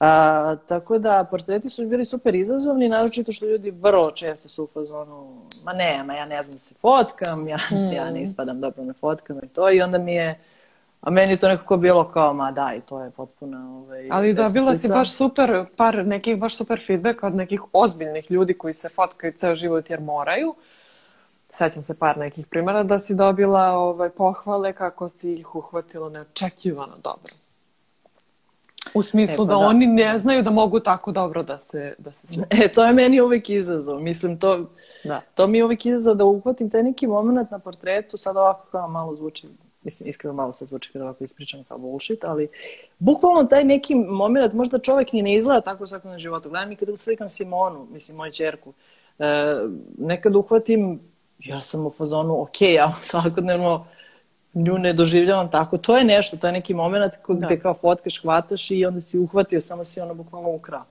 [0.00, 4.66] A, tako da, portreti su bili super izazovni, naročito što ljudi vrlo često su u
[4.66, 7.92] fazonu, ma ne, ma ja ne znam da se fotkam, ja, mm.
[7.96, 10.38] ja ne ispadam dobro na fotkama i to, i onda mi je,
[11.00, 13.82] a meni je to nekako bilo kao, ma daj, to je potpuno...
[13.84, 18.30] Ovaj, Ali da, bila si baš super, par nekih baš super feedback od nekih ozbiljnih
[18.30, 20.54] ljudi koji se fotkaju ceo život jer moraju,
[21.50, 26.96] sećam se par nekih primjera da si dobila ovaj, pohvale kako si ih uhvatila neočekivano
[27.02, 27.32] dobro.
[28.94, 31.94] U smislu e, pa da, da, oni ne znaju da mogu tako dobro da se,
[31.98, 32.26] da se.
[32.64, 34.00] E, to je meni uvijek izazov.
[34.00, 34.70] Mislim, to,
[35.04, 35.20] da.
[35.34, 38.88] to mi je uvijek izazov da uhvatim taj neki moment na portretu, sad ovako kao
[38.88, 39.48] malo zvuči,
[39.82, 42.48] mislim, iskreno malo sad zvuči kada ovako ispričam kao bullshit, ali
[42.98, 46.50] bukvalno taj neki moment, možda čovjek ni ne izgleda tako u svakom životu.
[46.50, 48.72] Gledam i kada slikam Simonu, mislim, moju čerku,
[49.18, 49.24] e,
[49.98, 51.00] nekad uhvatim,
[51.38, 53.86] ja sam u fazonu, ok, ja svakodnevno
[54.54, 55.78] nju ne doživljavam tako.
[55.78, 57.46] To je nešto, to je neki moment da.
[57.46, 60.84] gde kao fotkaš, hvataš i onda si uhvatio, samo si ono bukvalno ukrao.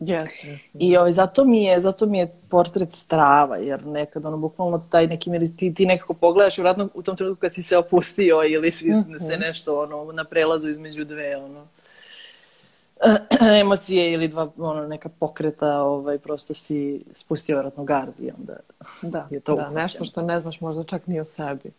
[0.00, 0.58] Yes, yes.
[0.74, 5.06] I ovaj, zato, mi je, zato mi je portret strava, jer nekad ono, bukvalno taj
[5.06, 8.42] neki mir, ti, ti nekako pogledaš i vratno u tom trenutku kad si se opustio
[8.44, 9.28] ili si mm -hmm.
[9.28, 11.66] se nešto ono, na prelazu između dve ono,
[13.60, 18.56] emocije ili dva ono, neka pokreta, ovaj, prosto si spustio vratno gard i onda
[19.02, 21.70] da, je to da, nešto što ne znaš možda čak ni o sebi.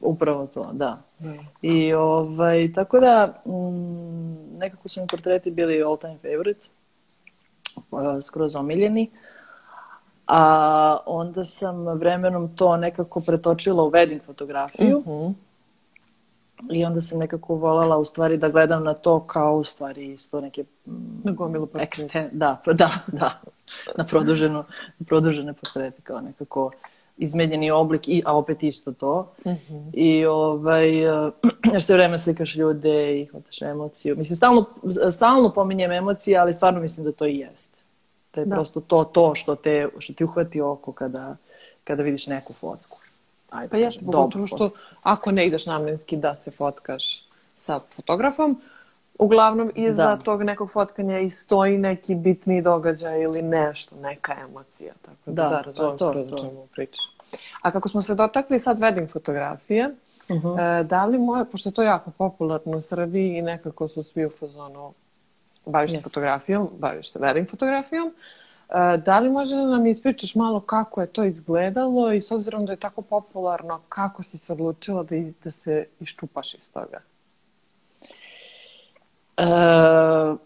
[0.00, 1.02] Upravo to, da.
[1.20, 1.34] Mm.
[1.62, 6.66] I ovaj, tako da, mm, nekako su mi portreti bili all time favorite,
[8.22, 9.10] skroz omiljeni.
[10.26, 14.98] A onda sam vremenom to nekako pretočila u wedding fotografiju.
[14.98, 15.34] Mm -hmm.
[16.70, 20.40] I onda sam nekako voljela u stvari da gledam na to kao u stvari isto
[20.40, 20.64] neke
[21.24, 23.40] na gomilu ekste, da, da, da,
[23.96, 24.64] na produženo,
[24.98, 26.70] na produžene portrete kao nekako
[27.18, 29.32] izmenjeni oblik, i, a opet isto to.
[29.44, 29.90] Mm -hmm.
[29.92, 31.00] I ovaj,
[31.72, 34.16] jer sve vreme slikaš ljude i hvataš emociju.
[34.16, 34.64] Mislim, stalno,
[35.10, 37.76] stalno pominjem emocije, ali stvarno mislim da to i jest.
[38.34, 38.54] Da je da.
[38.54, 41.36] prosto to, to što te, što ti uhvati oko kada,
[41.84, 42.98] kada vidiš neku fotku.
[43.50, 44.70] Ajde, pa jeste, pogotovo što
[45.02, 47.24] ako ne ideš namenski da se fotkaš
[47.56, 48.60] sa fotografom,
[49.18, 50.16] uglavnom iza da.
[50.16, 54.94] tog nekog fotkanja i stoji neki bitni događaj ili nešto, neka emocija.
[55.02, 56.38] Tako da, da, da razumem to, to, to.
[56.38, 56.66] čemu.
[57.62, 59.94] A kako smo se dotakli sad wedding fotografije,
[60.28, 60.80] uh -huh.
[60.80, 64.26] e, da li moje, pošto je to jako popularno u Srbiji i nekako su svi
[64.26, 64.92] u fazonu
[65.66, 66.02] baviš se yes.
[66.02, 68.08] fotografijom, baviš se wedding fotografijom,
[68.68, 72.66] e, da li može da nam ispričaš malo kako je to izgledalo i s obzirom
[72.66, 77.00] da je tako popularno, kako si se odlučila da, da se iščupaš iz toga?
[79.38, 80.38] Uh,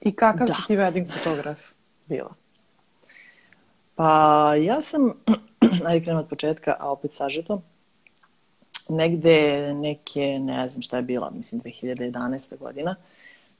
[0.00, 0.54] I kakav da.
[0.54, 1.58] si ti wedding fotograf
[2.06, 2.34] bila?
[3.94, 5.12] Pa ja sam,
[5.86, 7.62] ajde krenem od početka, a opet sažeto,
[8.88, 12.58] negde neke, ne znam šta je bila, mislim 2011.
[12.58, 12.96] godina,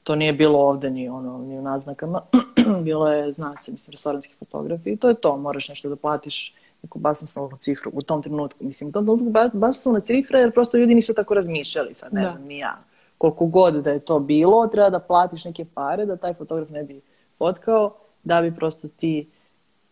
[0.03, 2.21] to nije bilo ovde ni, ono, ni u naznakama,
[2.83, 6.55] bilo je, zna se, mislim, restoranski fotografi i to je to, moraš nešto da platiš
[6.83, 8.63] neku basnoslovnu cifru u tom trenutku.
[8.63, 12.31] Mislim, u tom trenutku basnoslovna cifra jer prosto ljudi nisu tako razmišljali, sad ne da.
[12.31, 12.88] znam, ni ja
[13.19, 16.83] koliko god da je to bilo, treba da platiš neke pare da taj fotograf ne
[16.83, 17.01] bi
[17.37, 19.29] fotkao, da bi prosto ti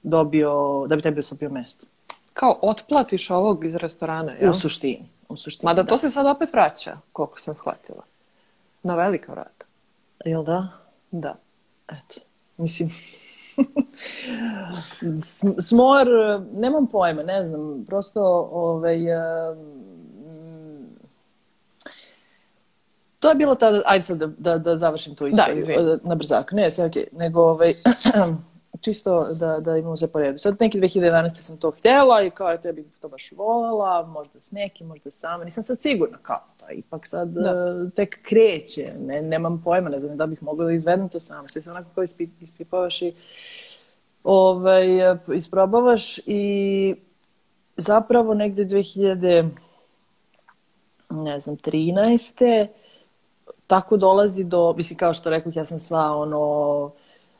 [0.03, 1.85] dobio, da bi tebi osopio mesto.
[2.33, 4.51] Kao otplatiš ovog iz restorana, jel?
[4.51, 5.09] U suštini.
[5.29, 5.89] U suštini, Mada da.
[5.89, 8.03] to se sad opet vraća, koliko sam shvatila.
[8.83, 9.65] Na velika vrata.
[10.25, 10.67] Jel da?
[11.11, 11.35] Da.
[11.87, 12.19] Eto.
[12.57, 12.89] Mislim,
[15.69, 16.07] smor,
[16.53, 18.99] nemam pojma, ne znam, prosto ovaj,
[23.19, 26.51] To je bilo tada, ajde sad da, da, da završim tu istoriju da, na brzak.
[26.51, 27.03] Ne, sve okej.
[27.03, 27.17] Okay.
[27.17, 27.73] Nego, ovaj,
[28.81, 30.37] čisto da, da imamo sve po redu.
[30.37, 31.29] Sad neki 2011.
[31.29, 35.11] sam to htjela i kao, eto, ja bih to baš voljela, možda s nekim, možda
[35.11, 35.43] sama.
[35.43, 36.65] Nisam sad sigurna kao to.
[36.71, 37.81] Ipak sad da.
[37.85, 38.93] uh, tek kreće.
[38.99, 41.47] Ne, nemam pojma, ne znam da bih mogla da izvedem to sama.
[41.47, 43.13] Sve se onako kao ispi, ispipavaš i
[44.23, 44.85] ovaj,
[45.35, 46.95] isprobavaš i
[47.77, 49.49] zapravo negde 2000
[51.09, 52.67] ne znam, 13
[53.67, 56.91] tako dolazi do, mislim kao što rekao, ja sam sva ono,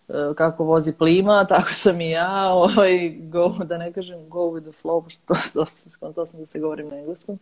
[0.10, 4.72] e, kako vozi plima, tako sam i ja, ovaj, go, da ne kažem go with
[4.72, 5.22] the flow, pošto
[5.60, 7.40] dosta sam skontala sam da se govorim na engleskom.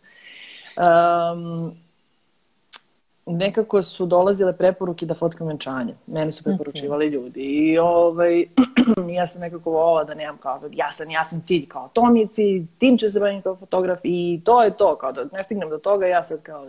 [0.76, 1.76] Um,
[3.26, 5.94] nekako su dolazile preporuke da fotkam venčanje.
[6.06, 7.40] Meni su preporučivali ljudi.
[7.40, 8.44] I ovaj,
[9.16, 12.26] ja sam nekako volila da nemam kao sad jasan, jasan cilj, kao to mi je
[12.26, 15.70] cilj, tim ću se bavim kao fotograf i to je to, kao da ne stignem
[15.70, 16.66] do toga, ja sad kao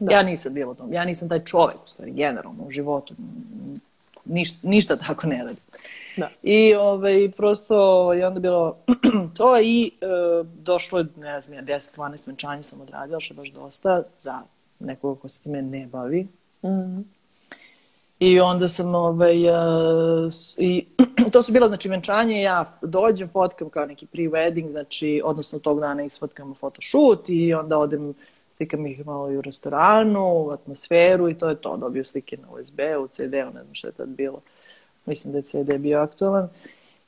[0.00, 0.12] Da.
[0.12, 0.92] Ja nisam bila tom.
[0.92, 3.14] Ja nisam taj čovek, u stvari, generalno, u životu.
[4.24, 5.60] Ništa, ništa tako ne radi.
[6.16, 6.30] Da.
[6.42, 8.76] I ovaj, prosto je onda bilo
[9.36, 10.06] to i e,
[10.44, 14.40] došlo je, ne znam, ja 10-12 venčanja sam odradila, što je baš dosta za
[14.78, 16.22] nekoga ko se time ne bavi.
[16.62, 17.02] Mm -hmm.
[18.20, 20.86] I onda sam, ovaj, uh, i
[21.32, 26.02] to su bila, znači, venčanje, ja dođem, fotkam kao neki pre-wedding, znači, odnosno tog dana
[26.02, 28.14] isfotkam photoshoot i onda odem
[28.60, 31.76] slikam ih malo i u restoranu, u atmosferu i to je to.
[31.76, 34.40] Dobio slike na USB, u CD-u, ne znam šta je tad bilo.
[35.06, 36.48] Mislim da je CD bio aktualan.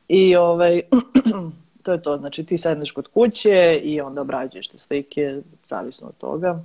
[0.09, 0.83] I ovaj,
[1.85, 2.19] to je to.
[2.19, 6.63] Znači ti sedneš kod kuće i onda obrađuješ te slike, zavisno od toga.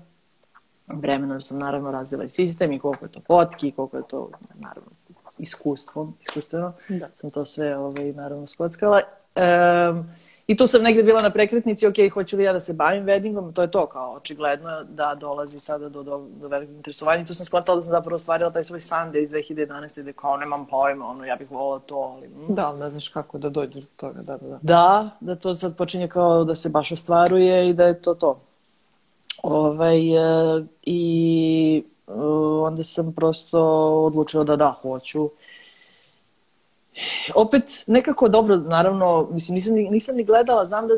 [0.87, 4.89] Vremenom sam naravno razvila i sistem i koliko je to fotki, koliko je to naravno
[5.37, 6.73] iskustvom, iskustveno.
[6.89, 7.09] Da.
[7.15, 9.01] Sam to sve ovaj, naravno skockala.
[9.35, 10.09] Um,
[10.47, 13.53] I tu sam negde bila na prekretnici, ok, hoću li ja da se bavim weddingom,
[13.53, 17.21] to je to kao očigledno da dolazi sada do, do, do velikog interesovanja.
[17.21, 20.01] I tu sam skontala da sam zapravo ostvarila taj svoj Sunday iz 2011.
[20.01, 22.27] gde kao nemam pojma, ono, ja bih volila to, ali...
[22.27, 22.55] Mm.
[22.55, 24.59] Da, ali ne znaš kako da dođeš do toga, da, da, da.
[24.61, 28.39] Da, da to sad počinje kao da se baš ostvaruje i da je to to.
[29.43, 32.11] Ovaj, e, I e,
[32.63, 33.59] onda sam prosto
[34.05, 35.29] odlučila da da, hoću
[37.35, 40.93] opet nekako dobro, naravno, mislim, nisam, nisam ni gledala, znam da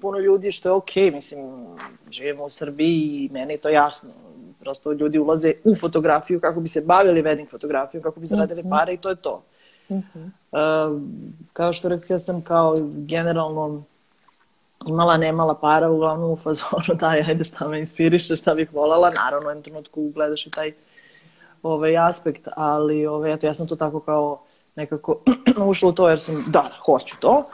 [0.00, 1.66] puno ljudi što je okej, okay, mislim,
[2.10, 4.10] živimo u Srbiji i meni je to jasno.
[4.60, 8.66] Prosto ljudi ulaze u fotografiju kako bi se bavili wedding fotografijom, kako bi zaradili mm
[8.66, 8.70] -hmm.
[8.70, 9.42] pare i to je to.
[9.90, 10.30] Mm -hmm.
[10.52, 11.02] uh,
[11.52, 13.82] kao što rekla sam, kao generalno
[14.86, 19.10] imala, nemala para, uglavnom u fazonu, daj, ajde šta me inspiriše, šta bih volala.
[19.10, 20.72] Naravno, u jednom trenutku gledaš i taj
[21.62, 24.42] ovaj aspekt, ali ovaj, eto, ja sam to tako kao
[24.76, 25.20] nekako
[25.70, 27.44] ušla u to jer sam, da, da, hoću to.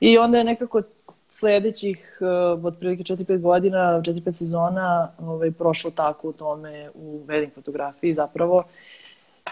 [0.00, 0.82] I onda je nekako
[1.28, 8.14] sledećih uh, otprilike 4-5 godina, 4-5 sezona ovaj, prošlo tako u tome u wedding fotografiji
[8.14, 8.64] zapravo.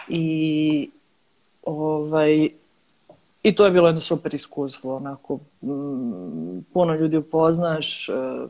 [0.07, 0.89] I
[1.63, 2.49] ovaj,
[3.43, 8.49] I to je bilo jedno super iskustvo, onako, m, puno ljudi upoznaš, uh,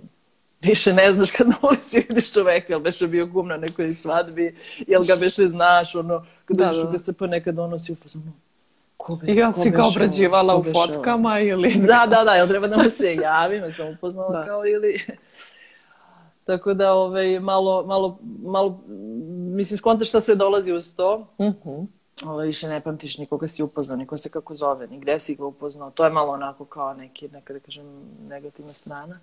[0.62, 4.56] više ne znaš kad na ulici vidiš čoveka, jel beše bio gum na nekoj svadbi,
[4.88, 6.92] jel ga beše znaš, ono, kad da, da.
[6.92, 8.32] ga se pa nekad donosi u fazonu,
[9.04, 11.74] Ko bi, I on si ga obrađivala u fotkama ili...
[11.88, 14.46] Da, da, da, jel treba da mu se javim, sam upoznala da.
[14.46, 15.02] kao ili...
[16.46, 18.80] Tako da, ovaj, malo, malo, malo,
[19.56, 21.28] mislim, skontaš šta sve dolazi uz to.
[21.38, 21.58] Uh mhm.
[21.70, 21.86] -huh.
[22.26, 25.46] Ovaj, više ne pamtiš nikoga si upoznao, niko se kako zove, ni gde si ga
[25.46, 25.92] upoznao.
[25.92, 27.86] To je malo onako kao neki, neka da kažem,
[28.28, 29.20] negativna strana.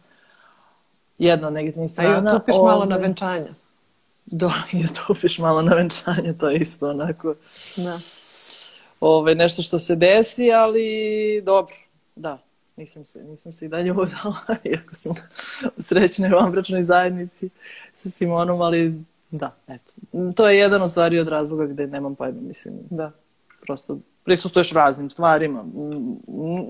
[1.19, 2.31] Jedna od negativnih strana.
[2.31, 3.49] A i otupiš ovaj, malo na venčanja.
[4.27, 7.35] Do, i otupiš malo na venčanje, to je isto onako.
[7.77, 8.20] Da
[9.01, 11.75] ovaj, nešto što se desi, ali dobro,
[12.17, 12.39] da,
[12.77, 15.13] nisam se, nisam se i dalje udala, iako sam
[15.77, 17.51] u srećnoj vanbračnoj zajednici
[17.95, 18.95] sa Simonom, ali
[19.31, 19.93] da, eto.
[20.37, 23.13] To je jedan od stvari od razloga gde nemam pojma, mislim, da,
[23.63, 25.65] prosto prisustuješ raznim stvarima.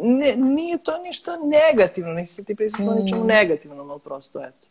[0.02, 3.02] Ne, nije to ništa negativno, nisi ti prisustuo mm.
[3.02, 4.66] ničemu negativnom, ali prosto, eto.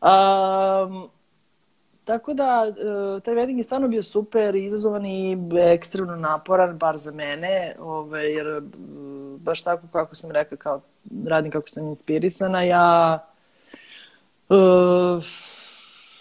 [0.00, 1.10] Um,
[2.04, 5.38] Tako da, e, taj wedding je stvarno bio super, izazovan i
[5.74, 8.62] ekstremno naporan, bar za mene, ove, jer
[9.38, 10.80] baš tako kako sam rekla, kao
[11.26, 13.18] radim kako sam inspirisana, ja
[14.48, 15.24] uh,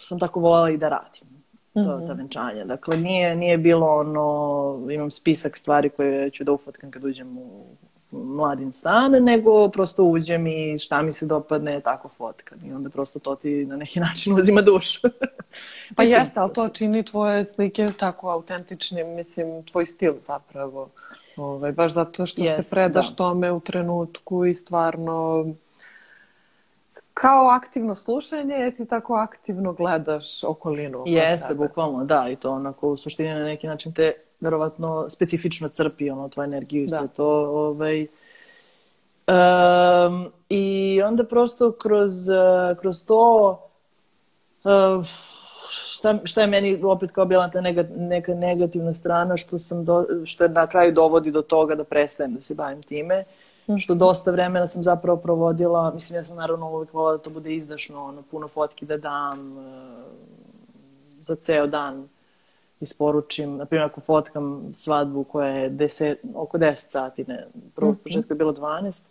[0.01, 1.29] sam tako voljela i da radim
[1.73, 2.07] to, mm -hmm.
[2.07, 2.65] ta venčanja.
[2.65, 7.65] Dakle, nije, nije bilo ono, imam spisak stvari koje ću da ufotkam kad uđem u
[8.11, 12.59] mladin stan, nego prosto uđem i šta mi se dopadne, tako fotkam.
[12.65, 15.07] I onda prosto to ti na neki način uzima dušu.
[15.95, 20.89] pa jeste, ali to čini tvoje slike tako autentičnim, mislim, tvoj stil zapravo.
[21.37, 23.15] Ovaj, baš zato što Jest, se predaš da.
[23.15, 25.45] tome u trenutku i stvarno
[27.13, 31.03] kao aktivno slušanje, ti tako aktivno gledaš okolinu.
[31.05, 36.09] Jeste, bukvalno, da, i to onako u suštini na neki način te verovatno specifično crpi
[36.09, 36.97] ono tvoju energiju i da.
[36.97, 37.27] sve to.
[37.49, 38.07] Ovaj,
[39.27, 42.11] um, I onda prosto kroz,
[42.79, 43.51] kroz to
[44.63, 45.05] uh,
[45.69, 50.05] šta, šta je meni opet kao bila ta neka, neka negativna strana što, sam do,
[50.25, 53.23] što je na kraju dovodi do toga da prestajem da se bavim time.
[53.69, 53.79] -hmm.
[53.79, 57.55] Što dosta vremena sam zapravo provodila, mislim ja sam naravno uvijek volila da to bude
[57.55, 59.63] izdašno, ono, puno fotki da dam uh,
[61.21, 62.07] za ceo dan
[62.81, 67.97] isporučim, na primjer ako fotkam svadbu koja je deset, oko 10 sati, ne, prvo mm
[68.05, 68.29] -hmm.
[68.29, 69.03] je bilo 12,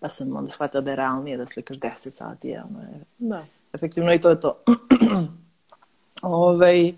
[0.00, 3.44] pa sam onda shvatila da je realnije da slikaš 10 sati, je, ono je da.
[3.72, 4.56] efektivno i to je to.
[6.22, 6.94] Ovej, e,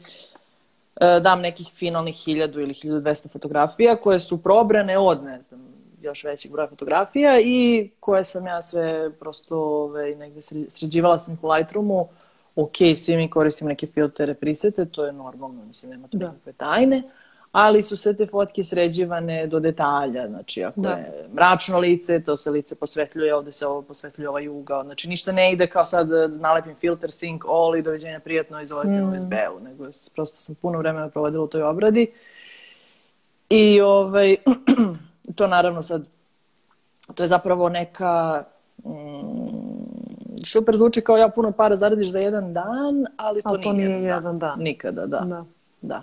[1.21, 5.61] dam nekih finalnih 1000 ili 1200 fotografija koje su probrane od, ne znam,
[6.03, 11.49] još većeg broja fotografija i koje sam ja sve prosto ovaj, negde sređivala sam u
[11.49, 12.09] Lightroomu,
[12.57, 16.27] ok, svi mi koristimo neke filtere prisete, to je normalno, mislim, nema tu da.
[16.27, 17.03] nekakve tajne,
[17.53, 20.91] ali su sve te fotke sređivane do detalja, znači ako da.
[20.91, 25.33] je mračno lice, to se lice posvetljuje, ovde se ovo posvetljuje ovaj ugao, znači ništa
[25.33, 26.09] ne ide kao sad
[26.41, 29.13] nalepim filter, sync, all i doviđenja prijatno izvolite mm.
[29.13, 29.85] USB-u, nego
[30.15, 32.13] prosto sam puno vremena provodila u toj obradi
[33.49, 34.37] i ovaj,
[35.37, 36.09] to naravno sad,
[37.15, 38.45] to je zapravo neka
[38.85, 39.42] mm,
[40.53, 43.89] super zvuči kao ja puno para zaradiš za jedan dan, ali to, ali to nije,
[43.89, 44.51] nije jedan, jedan dan.
[44.51, 44.63] dan.
[44.63, 45.21] Nikada, da.
[45.21, 45.45] da.
[45.83, 46.03] da.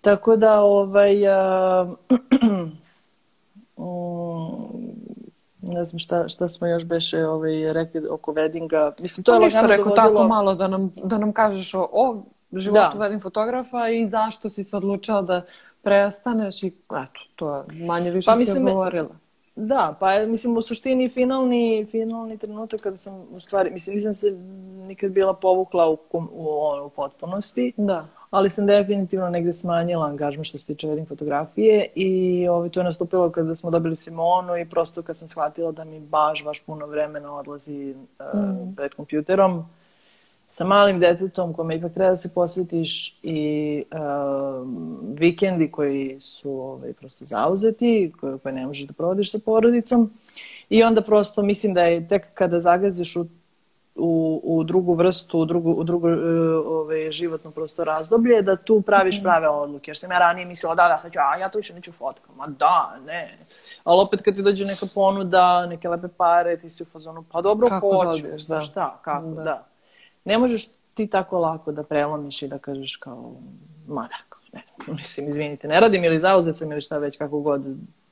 [0.00, 1.88] Tako da, ovaj, uh,
[5.62, 8.92] ne znam šta, šta smo još beše ovaj, rekli oko weddinga.
[9.00, 10.08] Mislim, to Pa je lagano rekao dovodilo...
[10.08, 14.64] tako malo da nam, da nam kažeš o, o životu wedding fotografa i zašto si
[14.64, 15.42] se odlučila da
[15.82, 19.08] prestaneš i eto, to je manje više Pa mislim, odgovorila.
[19.56, 24.30] Da, pa mislim u suštini finalni, finalni trenutak kada sam u stvari, mislim nisam se
[24.86, 26.46] nikad bila povukla u, u, u,
[26.86, 28.06] u potpunosti, Da.
[28.30, 32.84] ali sam definitivno negde smanjila angažman što se tiče wedding fotografije i ovaj, to je
[32.84, 36.86] nastupilo kada smo dobili Simonu i prosto kad sam shvatila da mi baš, baš puno
[36.86, 37.94] vremena odlazi
[38.34, 38.74] uh, Mm.
[38.76, 39.64] pred kompjuterom
[40.52, 44.66] sa malim detetom kome ipak treba da se posvetiš i uh,
[45.18, 50.10] vikendi koji su ovaj, prosto zauzeti, koje, koje ne možeš da provodiš sa porodicom.
[50.68, 53.26] I onda prosto mislim da je tek kada zagaziš u,
[53.94, 56.16] u, u drugu vrstu, u drugu, u drugo uh,
[56.66, 59.90] ovaj, životno prosto razdoblje, da tu praviš prave odluke.
[59.90, 62.34] Jer sam ja ranije mislila, da, da, sad ću, a ja to više neću fotkam.
[62.36, 63.38] Ma da, ne.
[63.84, 67.40] Ali opet kad ti dođe neka ponuda, neke lepe pare, ti si u fazonu, pa
[67.40, 68.22] dobro, Kako hoću.
[68.22, 68.60] dobiješ, da.
[68.60, 69.42] Šta, kako, Da.
[69.42, 69.71] da.
[70.24, 73.34] Ne možeš ti tako lako da prelomiš i da kažeš kao,
[73.88, 74.62] ma da, ne,
[74.96, 77.62] mislim, izvinite, ne radim ili zauzet sam ili šta već, kako god,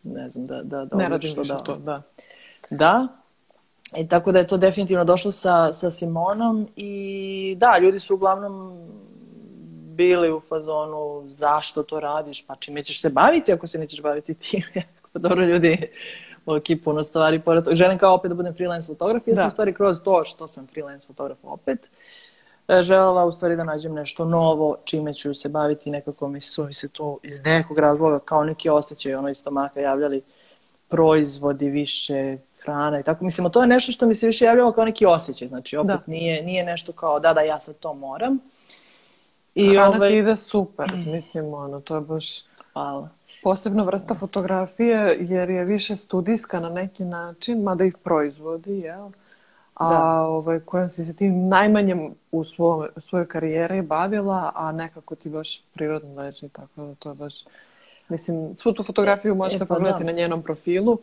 [0.02, 2.02] ne znam, da, da, da Ne radim više da, to, da.
[2.70, 3.08] da.
[3.96, 8.78] I tako da je to definitivno došlo sa, sa Simonom i da, ljudi su uglavnom
[9.96, 14.34] bili u fazonu zašto to radiš, pa čime ćeš se baviti ako se nećeš baviti
[14.34, 14.82] time.
[15.12, 15.90] pa dobro ljudi,
[16.46, 17.76] ok, puno stvari pored toga.
[17.76, 19.22] Želim kao opet da budem freelance fotograf.
[19.28, 19.48] Ja sam Da.
[19.48, 21.90] u stvari kroz to što sam freelance fotograf opet
[22.68, 26.64] e, želela u stvari da nađem nešto novo čime ću se baviti nekako mi su
[26.64, 30.22] mi se tu iz nekog razloga kao neki osjećaj ono iz stomaka javljali
[30.88, 33.24] proizvodi više hrana i tako.
[33.24, 35.48] Mislim, to je nešto što mi se više javljalo kao neki osjećaj.
[35.48, 36.02] Znači, opet Da.
[36.06, 38.38] nije, nije nešto kao da, da, ja sad to moram.
[39.54, 42.42] I Hrana ovaj, ti ide super, mislim, ono, to je baš
[42.72, 43.08] hvala.
[43.42, 49.08] posebna vrsta fotografije jer je više studijska na neki način, mada ih proizvodi, jel?
[49.74, 50.20] A Da.
[50.22, 55.62] ovaj, kojom si se ti najmanje u svoj, svojoj karijeri bavila, a nekako ti baš
[55.64, 57.44] prirodno leži, tako da to je baš...
[58.08, 60.06] Mislim, svu tu fotografiju možete E, pa pogledati da.
[60.06, 60.98] na njenom profilu,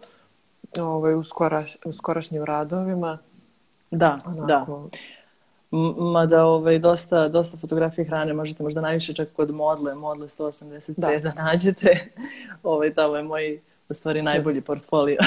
[0.78, 3.18] ovaj, u, skoraš, u skorašnjim radovima.
[3.92, 4.32] Da, da.
[4.44, 4.90] Onako, M-
[5.98, 11.30] Mada ovaj, dosta, dosta fotografije hrane možete možda najviše čak kod modle, modle 180C da,
[11.30, 11.44] Da.
[11.44, 12.12] nađete.
[12.64, 15.18] ovaj, tamo je moj, u stvari, najbolji portfolio.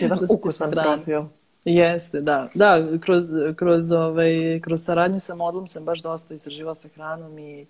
[0.00, 1.22] Jedan se tiče ukusan profil.
[1.64, 2.48] Jeste, da.
[2.54, 3.24] Da, kroz,
[3.56, 7.66] kroz, ovaj, kroz saradnju sa modlom sam baš dosta istraživala sa hranom i,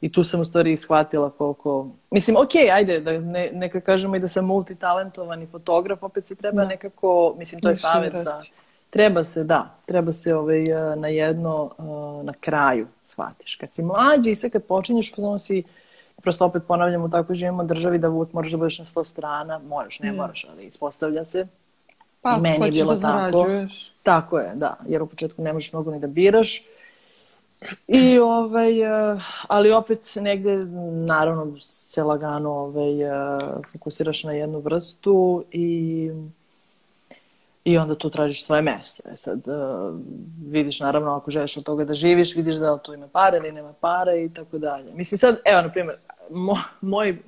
[0.00, 1.88] i tu sam u stvari shvatila koliko...
[2.10, 6.62] Mislim, ok, ajde, da ne, neka kažemo i da sam multitalentovani fotograf, opet se treba
[6.62, 6.68] Da.
[6.68, 8.40] nekako, mislim, to je savjet za...
[8.90, 11.82] Treba se, da, treba se ovaj, eh, na jedno eh,
[12.24, 13.56] na kraju shvatiš.
[13.56, 15.62] Kad si mlađi i sve kad počinješ, fazonu si,
[16.22, 19.58] prosto opet ponavljam, u takvoj živimo državi da uvijek moraš da budeš na sto strana,
[19.58, 20.16] moraš, ne Mm.
[20.16, 21.46] moraš, ali ispostavlja se.
[22.22, 23.46] Pa, I meni je hoćeš bilo da tako.
[24.02, 26.62] Tako je, da, jer u početku ne možeš mnogo ni da biraš.
[27.86, 28.80] I ovaj,
[29.12, 30.56] eh, ali opet negde
[31.06, 32.92] naravno se lagano ovaj,
[33.72, 36.10] fokusiraš na jednu vrstu i
[37.64, 39.02] i onda tu tražiš svoje mesto.
[39.12, 39.52] E sad, eh,
[40.46, 43.52] vidiš naravno ako želiš od toga da živiš, vidiš da li tu ima pare ili
[43.52, 44.92] nema pare i tako dalje.
[44.94, 45.96] Mislim sad, evo na primjer,
[46.30, 47.18] mo- moj,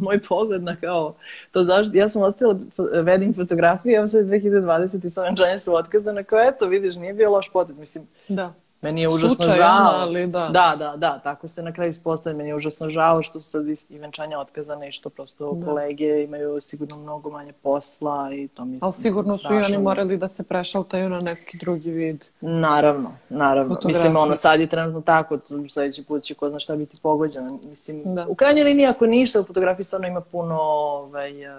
[0.00, 1.14] moj pogled na kao
[1.52, 6.24] to zašto, ja sam ostavila wedding fotografije, evo sad 2020 i sa venčanje su otkazane,
[6.24, 8.52] kao eto vidiš nije bio loš potez, mislim Da.
[8.84, 9.92] Meni je užasno Slučajno, žao.
[9.94, 10.48] ali da.
[10.48, 12.36] da, da, da, tako se na kraju ispostavlja.
[12.36, 15.66] Meni je užasno žao što su sad i venčanja otkazane i što prosto Da.
[15.66, 19.78] kolege imaju sigurno mnogo manje posla i to mi Ali mislim, sigurno su i oni
[19.78, 22.24] morali da se prešaltaju na neki drugi vid.
[22.40, 23.78] Naravno, naravno.
[23.84, 25.38] Mislim, ono, sad je trenutno tako,
[25.70, 27.58] sledeći put će ko zna šta biti pogođeno.
[27.68, 28.26] Mislim, Da.
[28.28, 31.54] u krajnjoj liniji, ako ništa, u fotografiji stvarno ima puno ovaj, uh,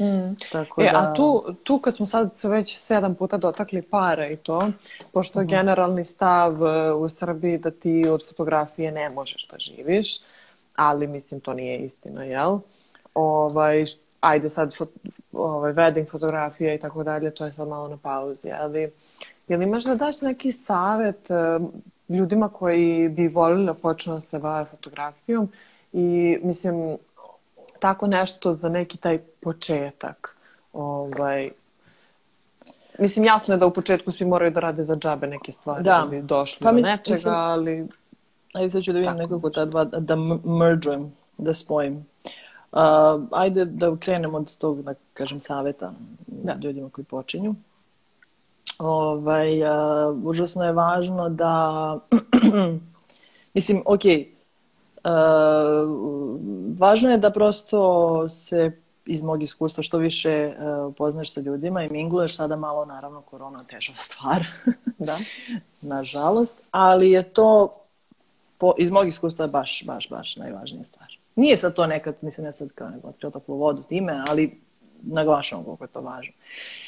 [0.00, 0.34] opcija.
[0.52, 0.98] Tako E, da...
[0.98, 4.70] a tu, tu kad smo sad već sedam puta dotakli para i to,
[5.12, 5.50] pošto je Mhm.
[5.50, 10.20] generalni stav e, u Srbiji da ti od fotografije ne možeš da živiš,
[10.76, 12.58] ali mislim to nije istina, jel?
[13.14, 13.86] Ovaj,
[14.20, 14.88] ajde sad fot,
[15.32, 18.92] ovaj, wedding fotografija i tako dalje, to je sad malo na pauzi, ali
[19.48, 21.34] jel imaš da daš neki savet e,
[22.08, 25.48] ljudima koji bi volili da počnu da se bave fotografijom
[25.92, 26.96] i mislim
[27.80, 30.36] tako nešto za neki taj početak.
[30.72, 31.50] Ovaj,
[32.98, 36.00] mislim, jasno je da u početku svi moraju da rade za džabe neke stvari Da.
[36.00, 37.88] da bi došli Pa do nečega, mislim- ali
[38.52, 41.02] Ajde sad ću da vidim Tako nekako ta dva, da m- merđujem,
[41.38, 42.06] da spojim.
[42.72, 42.78] Uh,
[43.32, 45.92] ajde da krenemo od tog, da kažem, saveta
[46.26, 46.54] Da.
[46.54, 47.54] ljudima koji počinju.
[48.78, 49.68] Ovaj, uh,
[50.24, 51.98] užasno je važno da,
[53.54, 54.37] mislim, ok, uh,
[56.78, 58.72] važno je da prosto se
[59.06, 63.64] iz mog iskustva što više uh, upoznaš sa ljudima i mingluješ, sada malo naravno korona
[63.64, 64.44] teža stvar.
[65.08, 65.16] da.
[65.80, 67.70] Nažalost, ali je to
[68.58, 71.18] po, iz mog iskustva baš, baš, baš najvažnija stvar.
[71.36, 74.60] Nije sad to nekad, mislim ja sad kao nego otkrio toplu vodu time, ali
[75.02, 76.32] naglašavam koliko je to važno.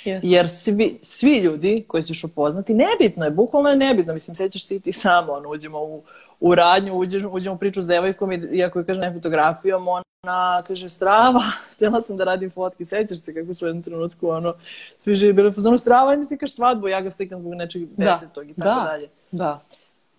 [0.05, 0.21] Yes.
[0.23, 4.77] Jer svi, svi ljudi koji ćeš upoznati, nebitno je, bukvalno je nebitno, mislim, sećaš se
[4.77, 6.03] i ti samo, ono, uđemo u,
[6.41, 10.63] u radnju, uđeš, uđemo u priču s devojkom i iako je, kaže, ne fotografijom, ona
[10.67, 14.55] kaže, strava, htjela sam da radim fotke, sećaš se kako su u jednom trenutku, ono,
[14.99, 18.05] svi živi bili u zonu strava, mi slikaš svadbu, ja ga slikam zbog nečeg da.
[18.05, 18.85] desetog i tako da.
[18.91, 19.09] dalje.
[19.31, 19.61] Da,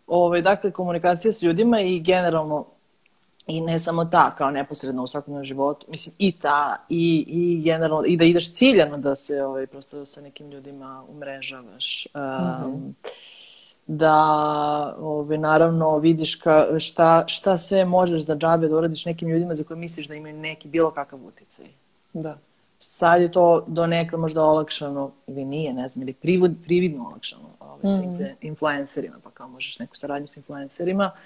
[0.07, 2.65] Ove, ovaj, dakle, komunikacija s ljudima i generalno
[3.47, 8.05] i ne samo ta, kao neposredno u svakodnevnom životu, mislim i ta, i, i generalno,
[8.05, 12.07] i da ideš ciljano da se ovaj, prosto sa nekim ljudima umrežavaš.
[12.13, 12.93] Um, mm -hmm.
[13.93, 19.53] Da, ovaj, naravno, vidiš ka, šta, šta sve možeš za džabe da uradiš nekim ljudima
[19.53, 21.65] za koje misliš da imaju neki bilo kakav uticaj.
[22.13, 22.37] Da.
[22.75, 27.49] Sad je to do neka možda olakšano, ili nije, ne znam, ili privod, prividno olakšano
[27.59, 31.11] ovaj, mm sa influencerima, pa kao možeš neku saradnju s influencerima.
[31.13, 31.19] Uh,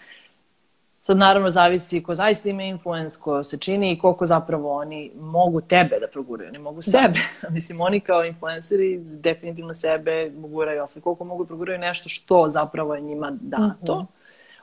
[1.05, 5.61] Sad naravno zavisi ko zaista ima influence, ko se čini i koliko zapravo oni mogu
[5.61, 6.81] tebe da proguraju, oni mogu da.
[6.81, 7.19] sebe.
[7.41, 7.49] Da.
[7.55, 12.95] Mislim, oni kao influenceri definitivno sebe guraju, ali koliko mogu da proguraju nešto što zapravo
[12.95, 13.95] je njima dato.
[13.95, 14.05] Mm -hmm.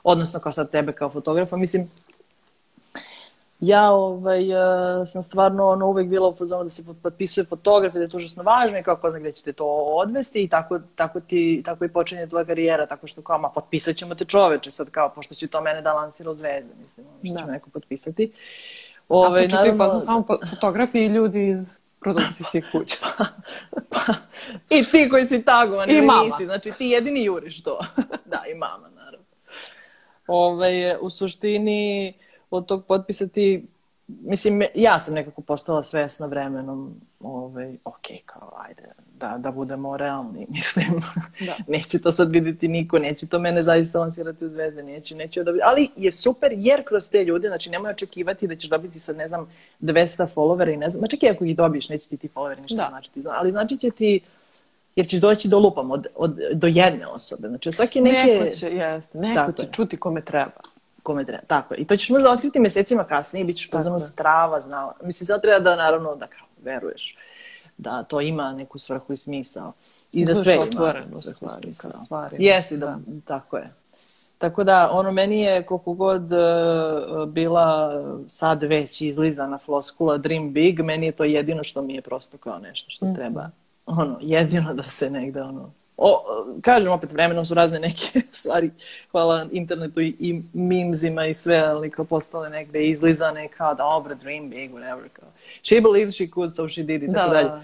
[0.03, 1.57] Odnosno kao sad tebe kao fotografa.
[1.57, 1.89] Mislim,
[3.67, 7.97] ja ovaj, uh, sam stvarno ono, uvek bila u fazonu da se potpisuje fotograf i
[7.97, 10.79] da je to užasno važno i kao ko zna gde ćete to odvesti i tako,
[10.95, 14.71] tako, ti, tako i počinje tvoja karijera, tako što kao, ma potpisat ćemo te čoveče
[14.71, 17.39] sad kao, pošto će to mene da lansira u zvezde, mislim, ono što da.
[17.39, 18.31] će neko potpisati.
[19.09, 19.85] Ove, A to naravno...
[19.85, 21.67] fazu samo fotografi i ljudi iz
[21.99, 22.97] produkcijskih kuća.
[23.17, 23.25] pa,
[23.89, 24.13] pa,
[24.69, 26.23] I ti koji si tagovan I mama.
[26.23, 27.79] nisi, znači ti jedini juriš to.
[28.31, 29.25] da, i mama, naravno.
[30.27, 32.13] Ove, u suštini,
[32.57, 33.67] od tog potpisa ti
[34.07, 38.81] mislim, ja sam nekako postala svesna vremenom, ovaj, ok, kao, ajde,
[39.19, 40.85] da, da budemo realni, mislim.
[41.39, 41.55] Da.
[41.67, 45.63] neće to sad videti niko, neće to mene zaista lansirati u zvezde, neće, neće dobiti,
[45.65, 49.27] ali je super jer kroz te ljude, znači nemoj očekivati da ćeš dobiti sad, ne
[49.27, 49.47] znam,
[49.81, 52.61] 200 followera i ne znam, ma čak i ako ih dobiješ, neće ti ti followeri
[52.61, 52.87] ništa da.
[52.89, 54.19] značiti, ali znači će ti
[54.95, 57.47] jer ćeš doći do lupam od, od, do jedne osobe.
[57.47, 58.39] Znači od svake neke...
[58.43, 59.71] Neko će, jeste, neko će je.
[59.71, 60.72] čuti kome treba
[61.03, 61.43] kome treba.
[61.47, 61.79] Tako je.
[61.79, 64.95] I to ćeš možda otkriti mesecima kasnije i bit ćeš pozorno strava, znala.
[65.03, 67.17] Mislim, sad treba da naravno da kao veruješ
[67.77, 69.73] da to ima neku svrhu i smisao.
[70.11, 71.91] I da sve ima svrhu i smisao.
[72.37, 73.69] Jeste, da, da, tako je.
[74.37, 77.91] Tako da, ono, meni je koliko god uh, bila
[78.27, 82.59] sad već izlizana floskula Dream Big, meni je to jedino što mi je prosto kao
[82.59, 83.15] nešto što mm -hmm.
[83.15, 83.49] treba,
[83.85, 85.71] ono, jedino da se negde, ono,
[86.03, 86.23] o,
[86.61, 88.71] kažem opet, vremenom su razne neke stvari,
[89.11, 94.15] hvala internetu i, i mimzima i sve, ali kao postale negde izlizane kao da obra,
[94.15, 95.07] dream big, whatever.
[95.13, 95.29] Kao.
[95.61, 97.49] She believed she could, so she did it, da, tako dalje.
[97.49, 97.61] Da.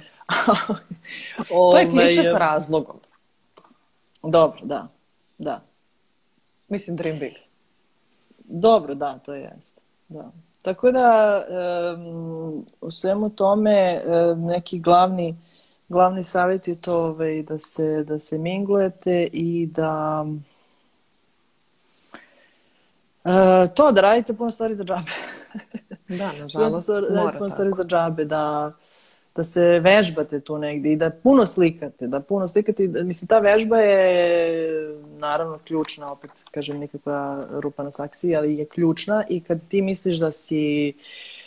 [1.72, 2.96] to je kliše s razlogom.
[4.24, 4.88] Dobro, da.
[5.38, 5.62] Da.
[6.68, 7.34] Mislim, dream big.
[8.44, 9.82] Dobro, da, to jest.
[10.08, 10.32] Da.
[10.64, 11.44] Tako da,
[11.96, 15.36] um, u svemu tome, um, neki glavni
[15.90, 20.26] glavni savjet je to ovaj, da, se, da se minglujete i da
[23.24, 25.12] uh, to da radite puno stvari za džabe.
[26.20, 28.72] da, nažalost, da mora puno stvari za džabe, da,
[29.36, 32.88] da se vežbate tu negdje i da puno slikate, da puno slikate.
[32.88, 38.66] Da, mislim, ta vežba je naravno ključna, opet kažem nikakva rupa na saksiji, ali je
[38.66, 41.39] ključna i kad ti misliš da si uh,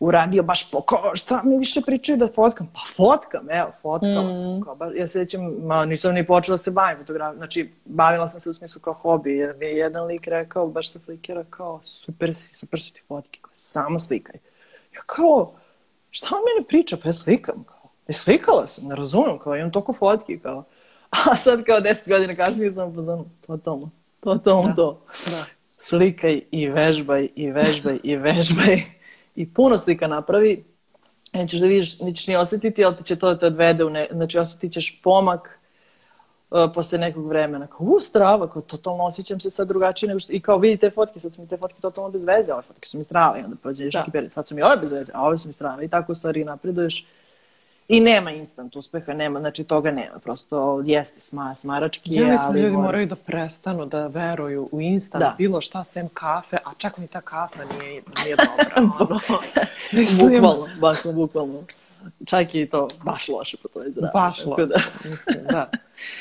[0.00, 2.70] uradio baš po, ko, šta mi više pričaju da fotkam?
[2.74, 4.36] Pa fotkam, evo, fotkala mm.
[4.36, 4.60] sam.
[4.60, 8.28] Kao, ba, ja se sećam, ma nisam ni počela da se bavim fotografijom, znači bavila
[8.28, 11.44] sam se u smislu kao hobi, jer mi je jedan lik rekao, baš sa flikera,
[11.50, 14.36] kao super si, super su ti fotke, kao, samo slikaj.
[14.94, 15.52] Ja kao,
[16.10, 16.96] šta on mene priča?
[17.02, 20.64] Pa ja slikam, kao, ja slikala sam, ne razumem, kao, imam toliko fotki, kao,
[21.30, 23.90] a sad kao deset godina kasnije sam pozvano, totalno,
[24.20, 24.74] totalno da.
[24.74, 25.00] to.
[25.30, 25.44] Da.
[25.76, 28.99] Slikaj i vežbaj i vežbaj i vežbaj
[29.36, 30.64] i puno slika napravi,
[31.32, 34.08] nećeš da vidiš, nećeš ni osetiti, ali ti će to da te odvede u ne,
[34.12, 35.60] znači osetit ćeš pomak
[36.50, 37.66] uh, posle nekog vremena.
[37.66, 41.20] Kao, u, strava, kao, totalno osjećam se sad drugačije nego što, i kao vidite fotke,
[41.20, 43.56] sad su mi te fotke totalno bez veze, ove fotke su mi strave, i onda
[43.62, 43.98] prođe da.
[43.98, 46.12] neki period, sad su mi ove bez veze, a ove su mi strave, i tako
[46.12, 47.06] u stvari napreduješ.
[47.90, 52.14] I nema instant uspeha, nema, znači toga nema, prosto jeste sma, smarački.
[52.14, 52.86] Ja mislim, ali ljudi mora...
[52.86, 55.34] moraju da prestanu da veruju u instant da.
[55.38, 58.90] bilo šta sem kafe, a čak ni ta kafa nije, nije dobra.
[59.08, 59.20] Ono.
[59.92, 60.28] mislim...
[60.30, 61.62] Bukvalno, baš bukvalno.
[62.26, 64.10] Čak i to baš loše po toj zdravi.
[64.14, 64.80] Baš loše, da.
[65.04, 65.70] mislim, da.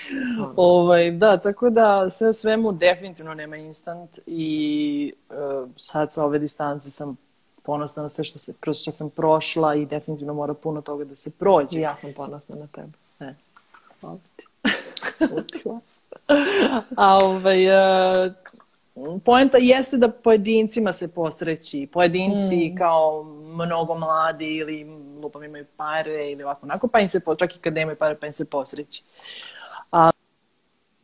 [0.56, 6.92] ovaj, da, tako da sve svemu definitivno nema instant i uh, sad sa ove distance
[6.92, 7.18] sam
[7.70, 11.16] ponosna na sve što se, kroz što sam prošla i definitivno mora puno toga da
[11.16, 11.80] se prođe.
[11.80, 12.92] Ja sam ponosna na tebe.
[13.20, 13.34] E,
[14.02, 14.44] hvala ti.
[16.98, 21.88] A ovaj, uh, poenta jeste da pojedincima se posreći.
[21.94, 22.78] Pojedinci mm.
[22.78, 24.84] kao mnogo mladi ili
[25.22, 28.26] lupam imaju pare ili ovako onako, pa im se, čak i kad nemaju pare, pa
[28.26, 29.04] im se posreći.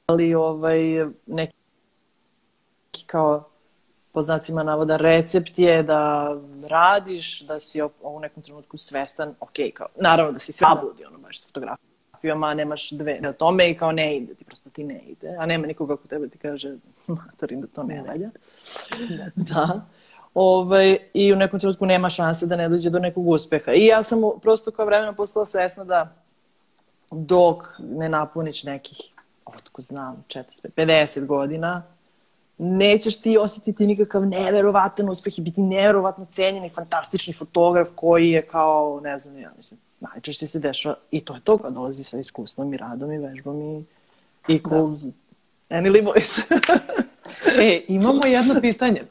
[0.07, 0.79] Ali ovaj,
[1.25, 1.55] neki
[3.05, 3.54] kao
[4.15, 6.35] po znacima navoda recept je da
[6.67, 11.17] radiš, da si u nekom trenutku svestan, ok, kao, naravno da si sve budi, ono
[11.17, 14.99] baš s fotografijama, nemaš dve o tome i kao ne ide, ti prosto ti ne
[14.99, 16.75] ide, a nema nikoga ko tebe ti kaže
[17.25, 18.29] matorim da to ne valja.
[19.07, 19.29] Da.
[19.53, 19.85] da.
[20.33, 23.71] Ovaj, I u nekom trenutku nema šanse da ne dođe do nekog uspeha.
[23.71, 26.15] I ja sam prosto kao vremena postala svesna da
[27.11, 28.97] dok ne napuniš nekih,
[29.45, 31.83] otko znam, 45, 50 godina,
[32.57, 38.41] nećeš ti osjetiti nikakav neverovatan uspeh i biti neverovatno cenjen i fantastični fotograf koji je
[38.41, 42.19] kao, ne znam, ja mislim, najčešće se dešava i to je to kad dolazi sa
[42.19, 43.85] iskustvom i radom i vežbom i
[44.47, 45.05] equals
[45.69, 45.77] da.
[45.77, 46.41] any boys.
[47.61, 49.03] e, imamo jedno pitanje.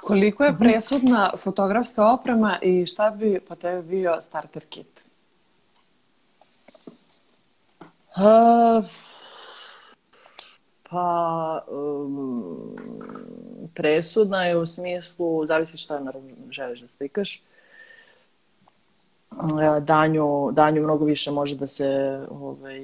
[0.00, 0.58] Koliko je mhm.
[0.58, 5.06] presudna fotografska oprema i šta bi po tebi bio starter kit?
[8.16, 8.84] Uh,
[10.92, 12.76] pa um,
[13.74, 17.42] presudna je u smislu, zavisi šta naravno želiš da slikaš.
[19.80, 22.80] Danju, danju mnogo više može da se ovaj,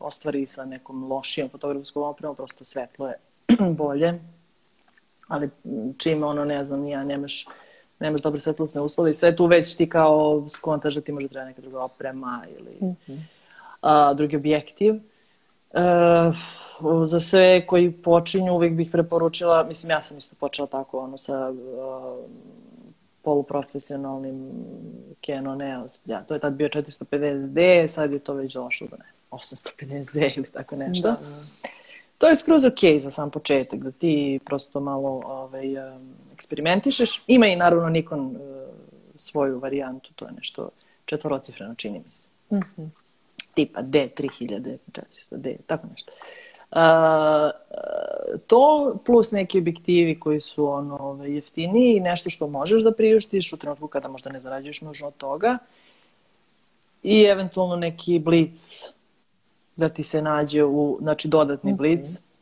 [0.00, 3.14] ostvari sa nekom lošijom fotografskom opremom, prosto svetlo je
[3.78, 4.20] bolje.
[5.28, 5.50] Ali
[5.98, 7.46] čim ono, ne znam, ja nemaš,
[7.98, 11.46] nemaš dobre svetlosne uslove i sve tu već ti kao skontaš da ti može treba
[11.46, 13.18] neka druga oprema ili mm -hmm.
[13.80, 15.11] a, drugi objektiv.
[15.72, 16.36] Uh,
[17.06, 21.50] za sve koji počinju uvek bih preporučila, mislim ja sam isto počela tako ono sa
[21.50, 21.56] uh,
[23.22, 24.50] poluprofesionalnim
[25.26, 26.02] Canon EOS.
[26.06, 30.32] Ja, to je tad bio 450D, sad je to već došlo do ne znam, 850D
[30.36, 31.08] ili tako nešto.
[31.08, 31.18] Da.
[32.18, 37.22] To je skroz ok za sam početak, da ti prosto malo ovaj, um, eksperimentišeš.
[37.26, 38.36] Ima i naravno Nikon
[39.16, 40.70] svoju varijantu, to je nešto
[41.04, 42.28] četvorocifreno, čini mi se.
[42.50, 43.01] Mm -hmm.
[43.54, 44.76] Tipa D3400,
[45.30, 46.12] D, tako nešto.
[46.70, 46.78] Uh,
[48.46, 53.52] to plus neki objektivi koji su ono, ovaj, jeftiniji i nešto što možeš da priuštiš
[53.52, 55.58] u trenutku kada možda ne zarađuješ nužno od toga
[57.02, 58.88] i eventualno neki blic
[59.76, 62.06] da ti se nađe u, znači dodatni blic.
[62.08, 62.32] Mm -hmm.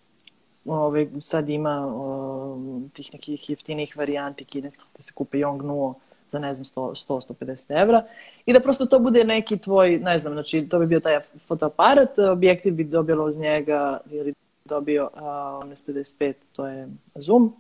[0.65, 2.59] Ove, ovaj, sad ima o,
[2.93, 5.95] tih nekih jeftinijih varijanti kineskih da se kupe Yongnuo
[6.31, 8.05] za ne znam 100-150 evra
[8.47, 12.19] i da prosto to bude neki tvoj, ne znam, znači to bi bio taj fotoaparat,
[12.19, 17.57] objektiv bi dobilo uz njega ili dobio uh, 55, to je Zoom,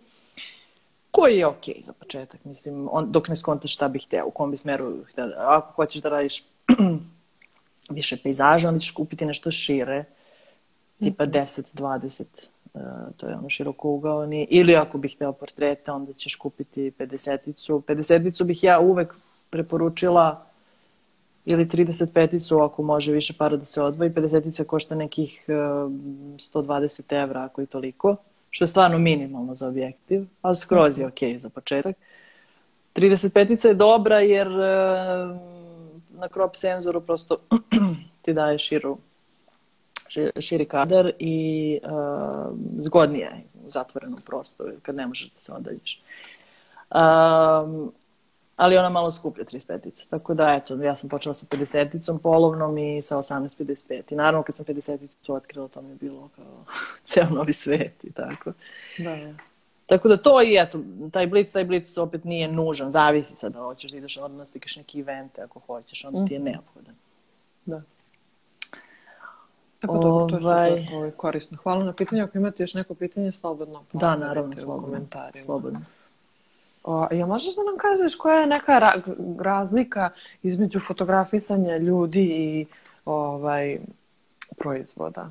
[1.10, 4.30] koji je okej okay za početak, mislim, on, dok ne skontaš šta bih hteo, u
[4.30, 6.44] kom bi smeru hteo, ako hoćeš da radiš
[7.98, 10.04] više pejzaža, onda ćeš kupiti nešto šire,
[10.98, 12.59] tipa 10-20 Uh,
[13.16, 17.82] to je ono široko ugaoni, ili ako bih hteo portrete, onda ćeš kupiti 50-icu.
[17.82, 19.14] 50-icu bih ja uvek
[19.50, 20.46] preporučila
[21.44, 24.10] ili 35-icu ako može više para da se odvoji.
[24.10, 28.16] 50-ica košta nekih uh, 120 evra ako i toliko,
[28.50, 31.96] što je stvarno minimalno za objektiv, ali skroz je ok za početak.
[32.94, 34.56] 35-ica je dobra jer uh,
[36.10, 37.36] na crop senzoru prosto
[38.22, 38.98] ti daje širu
[40.40, 46.02] širi kadar i uh, zgodnije je u zatvorenom prostoru kad ne možeš da se odaljiš.
[46.90, 47.92] Um,
[48.56, 50.10] ali ona malo skuplja 35-ica.
[50.10, 54.12] Tako da, eto, ja sam počela sa 50-icom polovnom i sa 18-55.
[54.12, 56.64] I naravno, kad sam 50-icu otkrila, to mi je bilo kao
[57.08, 58.52] ceo novi svet i tako.
[58.98, 59.34] Da, da.
[59.86, 60.80] Tako da to i eto,
[61.12, 64.60] taj blic, taj blic opet nije nužan, zavisi sad da hoćeš da ideš odmah da
[64.76, 66.48] neki evente ako hoćeš, onda ti je mhm.
[66.48, 66.94] neophodan.
[67.66, 67.82] Da.
[69.80, 70.70] Tako dobro, to je ovaj...
[70.70, 71.58] super ovaj, korisno.
[71.62, 72.24] Hvala na pitanju.
[72.24, 75.00] Ako imate još neko pitanje, slobodno Da, naravno, slobodno.
[75.44, 75.80] Slobodno.
[76.84, 78.92] O, ja možeš da nam kažeš koja je neka ra
[79.38, 80.10] razlika
[80.42, 82.66] između fotografisanja ljudi i
[83.04, 83.78] ovaj,
[84.58, 85.30] proizvoda?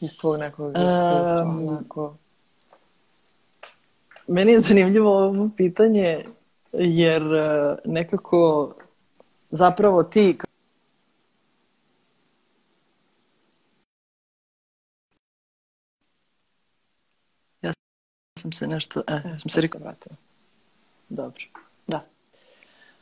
[0.00, 2.14] Iz tvojeg nekog iskustva, um, onako.
[4.26, 6.24] Meni je zanimljivo ovo pitanje,
[6.72, 8.74] jer eh, nekako
[9.50, 10.38] zapravo ti
[18.38, 19.80] sam se nešto, e, e sam se rekao.
[21.08, 21.42] Dobro.
[21.86, 22.00] Da.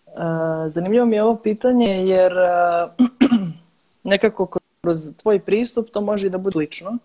[0.07, 0.23] Uh,
[0.67, 3.07] zanimljivo mi je ovo pitanje jer uh,
[4.13, 4.47] nekako
[4.81, 6.99] kroz tvoj pristup to može i da bude lično.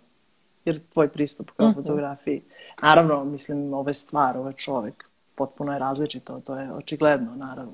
[0.66, 1.76] Jer tvoj pristup kao mm -hmm.
[1.76, 2.42] fotografiji,
[2.82, 5.10] naravno, mislim, ovo je stvar, ovo je čovek.
[5.36, 7.74] potpuno je različito, to je očigledno, naravno.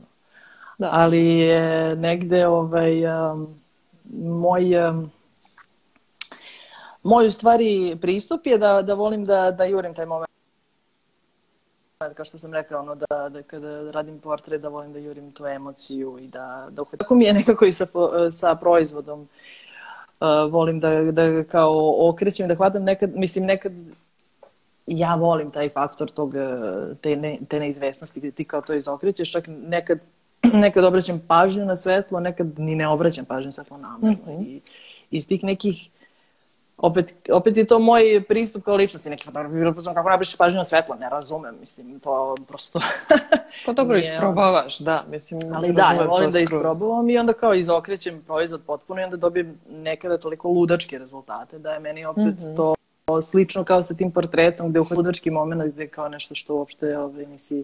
[0.77, 0.89] Da.
[0.91, 3.59] Ali je negde ovaj, um,
[4.13, 5.11] moj um,
[7.03, 10.28] moj u stvari pristup je da, da volim da, da jurim taj moment
[11.99, 15.47] kao što sam rekla, ono, da, da kada radim portret, da volim da jurim tu
[15.47, 16.99] emociju i da, da uhvatim.
[16.99, 17.85] Tako mi je nekako i sa,
[18.31, 19.21] sa proizvodom.
[19.21, 23.73] Uh, volim da, da kao okrećem, da hvatam nekad, mislim nekad
[24.87, 26.33] ja volim taj faktor tog,
[27.01, 29.99] te, ne, te neizvesnosti gde ti kao to izokrećeš, čak nekad,
[30.63, 34.33] nekad obraćam pažnju na svetlo, nekad ni ne obraćam pažnju na svetlo namerno.
[34.33, 34.45] Mm -hmm.
[34.47, 34.61] I
[35.11, 35.89] iz tih nekih
[36.81, 39.09] opet, opet je to moj pristup kao ličnosti.
[39.09, 42.79] Neki fotograf bi bilo kako nabriš pažnju na svetlo, ne razumem, mislim, to prosto...
[43.65, 45.41] pa dobro, nije, isprobavaš, da, mislim...
[45.53, 49.59] Ali da, ja volim da isprobavam i onda kao izokrećem proizvod potpuno i onda dobijem
[49.69, 52.55] nekada toliko ludačke rezultate da je meni opet mm -hmm.
[52.55, 52.75] to
[53.21, 57.25] slično kao sa tim portretom gde u ludački moment gde kao nešto što uopšte ovaj,
[57.25, 57.63] nisi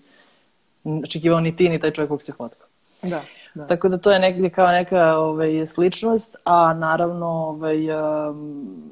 [1.03, 2.65] očekivao ni ti ni taj čovjek kog se fotka.
[3.03, 3.21] Da.
[3.55, 3.67] Da.
[3.67, 8.91] Tako da to je negdje kao neka ovaj, sličnost, a naravno ovaj, um,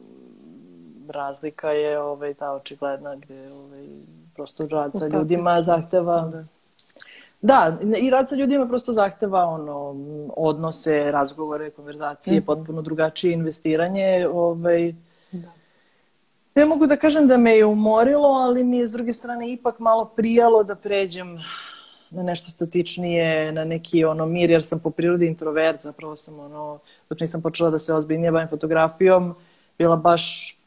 [1.10, 3.88] razlika je ovaj, ta očigledna gde ovaj,
[4.36, 6.32] prosto rad sa ljudima zahteva...
[6.34, 6.44] Da.
[7.42, 9.96] Da, i rad sa ljudima prosto zahteva ono,
[10.36, 12.46] odnose, razgovore, konverzacije, mm -hmm.
[12.46, 14.28] potpuno drugačije investiranje.
[14.34, 14.94] Ovaj,
[15.32, 15.48] da.
[16.56, 19.80] Ne mogu da kažem da me je umorilo, ali mi je s druge strane ipak
[19.80, 21.38] malo prijalo da pređem
[22.10, 26.80] na nešto statičnije, na neki ono mir, jer sam po prirodi introvert, zapravo sam ono,
[27.10, 29.36] dok nisam počela da se ozbiljnije bavim fotografijom,
[29.78, 30.58] bila baš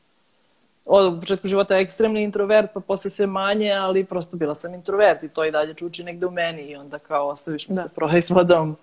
[0.86, 5.28] od početku života ekstremni introvert, pa posle sve manje, ali prosto bila sam introvert i
[5.28, 7.82] to i dalje čuči negde u meni i onda kao ostaviš me da.
[7.82, 8.76] sa proizvodom.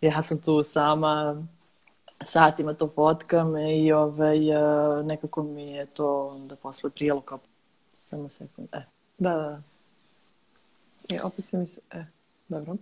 [0.00, 1.42] Ja sam tu sama,
[2.22, 7.38] satima to fotkam i ovaj, e, nekako mi je to onda posle prijelo kao
[7.92, 8.68] samo sekund.
[8.72, 8.82] E.
[9.18, 9.62] Da, da, da.
[11.10, 11.80] I e, opet se mi se...
[11.90, 12.04] E,
[12.48, 12.76] dobro.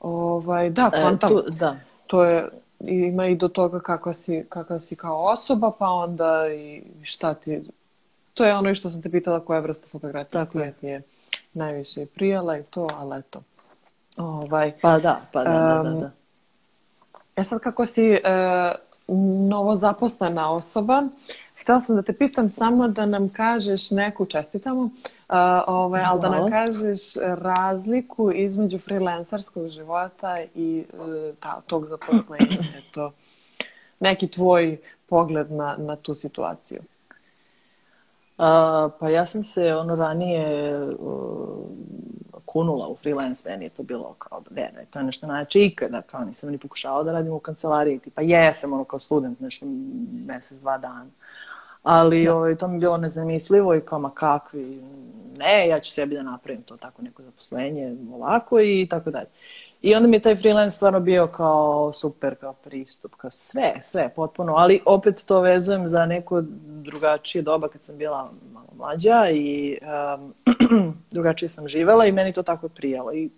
[0.00, 1.32] Ovaj, da, kvantam.
[1.32, 1.76] E, tu, da.
[2.06, 2.48] To je,
[2.86, 7.60] ima i do toga kakva si, kakva si kao osoba, pa onda i šta ti...
[8.34, 10.74] To je ono i što sam te pitala koja vrsta fotografije Tako je.
[10.82, 11.02] je
[11.52, 13.42] najviše prijela i to, ali eto.
[14.16, 16.10] Ovaj, pa da, pa da, um, da, da, da.
[17.36, 18.18] E sad kako si uh,
[19.48, 21.02] novo zaposlena osoba,
[21.62, 24.90] htela sam da te pitam samo da nam kažeš neku, čestitamo, uh,
[25.66, 32.58] ovaj, ali da nam kažeš razliku između freelancerskog života i uh, ta, tog zaposlenja.
[32.88, 33.12] Eto,
[34.00, 36.80] neki tvoj pogled na, na tu situaciju.
[38.38, 38.44] Uh,
[39.00, 41.66] pa ja sam se ono ranije uh,
[42.46, 46.02] kunula u freelance, meni je to bilo kao, ne, ne, to je nešto najjače ikada,
[46.02, 49.66] kao nisam ni pokušala da radim u kancelariji, tipa jesam ono kao student nešto
[50.26, 51.06] mesec, dva dana.
[51.82, 52.36] Ali da.
[52.36, 54.82] ovaj, to mi je bilo nezamislivo i kao ma kakvi,
[55.38, 59.28] ne, ja ću sebi da napravim to tako neko zaposlenje ovako i tako dalje.
[59.82, 64.08] I onda mi je taj freelance stvarno bio kao super, kao pristup, kao sve, sve,
[64.16, 64.54] potpuno.
[64.56, 69.78] Ali opet to vezujem za neko drugačije doba kad sam bila malo mlađa i
[70.16, 70.34] um,
[71.10, 73.12] drugačije sam živela i meni to tako prijalo.
[73.12, 73.30] I,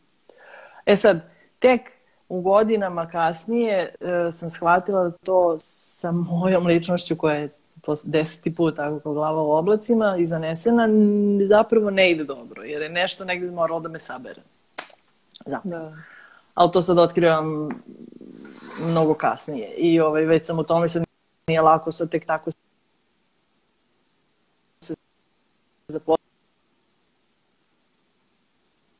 [0.87, 1.21] e sad,
[1.59, 1.81] tek
[2.29, 7.49] u godinama kasnije uh, sam shvatila da to sa mojom ličnošću koja je
[8.05, 10.89] deseti put tako kao glava u oblacima i zanesena,
[11.49, 14.43] zapravo ne ide dobro, jer je nešto negdje moralo da me sabere.
[15.47, 15.91] Zapravo.
[15.91, 15.97] Da.
[16.55, 17.69] Ali to sad otkrivam
[18.91, 19.69] mnogo kasnije.
[19.77, 21.05] I ovaj, već sam u tome sad
[21.47, 22.51] nije lako sad tek tako
[24.81, 24.95] se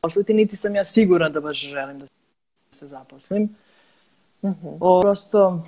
[0.01, 2.05] zaposliti, niti sam ja sigurna da baš želim da
[2.69, 3.43] se zaposlim.
[4.41, 4.77] Mm -hmm.
[4.79, 5.63] o, prosto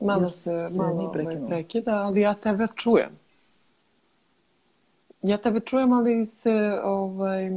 [0.00, 3.10] Malo se, malo ovaj prekida, ali ja tebe čujem.
[5.22, 7.50] Ja tebe čujem, ali se ovaj,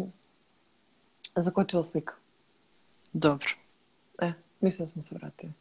[1.35, 2.13] zakočila slika.
[3.13, 3.49] Dobro.
[4.21, 5.53] E, mislim da smo se vratili.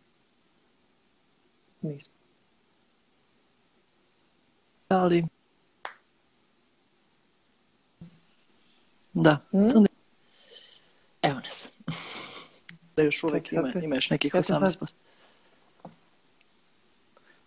[1.82, 2.14] Nismo.
[4.88, 5.24] Ali...
[9.12, 9.38] Da.
[9.50, 9.86] Hmm?
[11.22, 11.72] Evo nas.
[12.96, 14.94] da još uvek ima, ima još nekih 18%.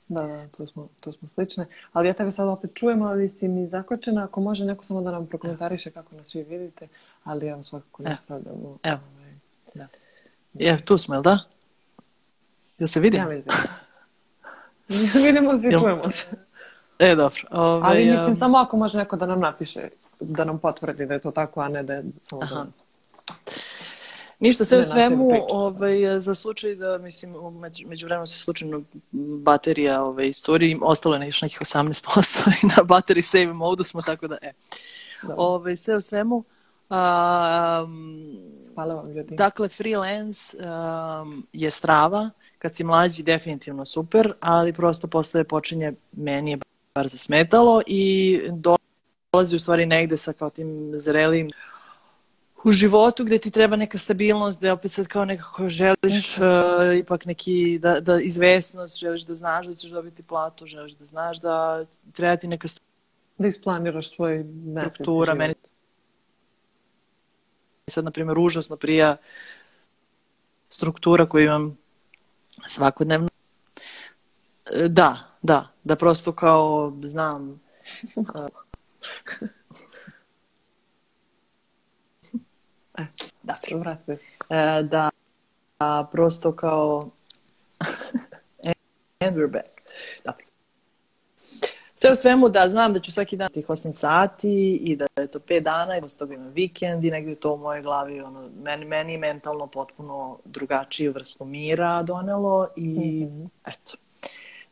[0.07, 1.65] Da, da, tu smo, tu smo slične.
[1.93, 4.23] Ali ja tebe sad opet čujem, ali si mi zakočena.
[4.23, 6.87] Ako može neko samo da nam prokomentariše kako nas vi vidite,
[7.23, 8.77] ali evo svakako ne stavljamo.
[8.83, 8.99] Evo.
[9.17, 9.33] Ovaj,
[9.73, 9.87] da.
[10.59, 11.39] Evo, tu smo, jel da?
[12.79, 13.23] Jel se vidimo?
[13.23, 13.53] Ja vidim.
[15.25, 16.25] vidimo se i čujemo se.
[16.99, 17.41] E, dobro.
[17.51, 18.35] Ove, ali mislim, um...
[18.35, 19.89] samo ako može neko da nam napiše,
[20.19, 22.55] da nam potvrdi da je to tako, a ne da je samo Aha.
[22.55, 22.65] da...
[24.39, 28.81] Ništa, sve u svemu, ovaj, za slučaj da, mislim, među, među vremenu se slučajno
[29.11, 34.27] baterija ovaj, istoriji, ostalo je još nekih 18% i na battery save modu smo, tako
[34.27, 34.51] da, e.
[35.23, 35.33] Da.
[35.37, 36.43] Ovaj, sve u svemu,
[36.89, 38.37] Um,
[38.73, 39.35] Hvala vam ljudi.
[39.35, 42.29] Dakle, freelance um, je strava.
[42.57, 46.57] Kad si mlađi, definitivno super, ali prosto posle počinje, meni je
[46.95, 48.41] bar zasmetalo i
[49.31, 51.51] dolazi u stvari negde sa kao tim zrelim
[52.65, 56.43] u životu gde ti treba neka stabilnost, gde opet sad kao nekako želiš uh,
[56.99, 61.41] ipak neki da, da izvesnost, želiš da znaš da ćeš dobiti platu, želiš da znaš
[61.41, 62.67] da treba ti neka
[63.37, 64.93] da isplaniraš svoj mesec.
[64.93, 65.53] Struktura, meni
[67.87, 69.17] sad, na primjer, užasno prija
[70.69, 71.77] struktura koju imam
[72.65, 73.29] svakodnevno.
[74.71, 77.61] E, da, da, da prosto kao znam
[82.97, 83.05] e,
[83.43, 84.11] da, vrati.
[84.11, 84.17] E,
[84.83, 85.09] da,
[85.79, 87.09] da prosto kao
[89.19, 89.81] and we're back.
[90.23, 90.33] Da.
[91.97, 95.27] Sve u svemu da znam da ću svaki dan tih 8 sati i da je
[95.27, 98.49] to 5 dana i da toga imam vikend i negde to u mojoj glavi ono,
[98.63, 103.49] meni, meni mentalno potpuno drugačiju vrstu mira donelo i mm -hmm.
[103.65, 104.04] eto.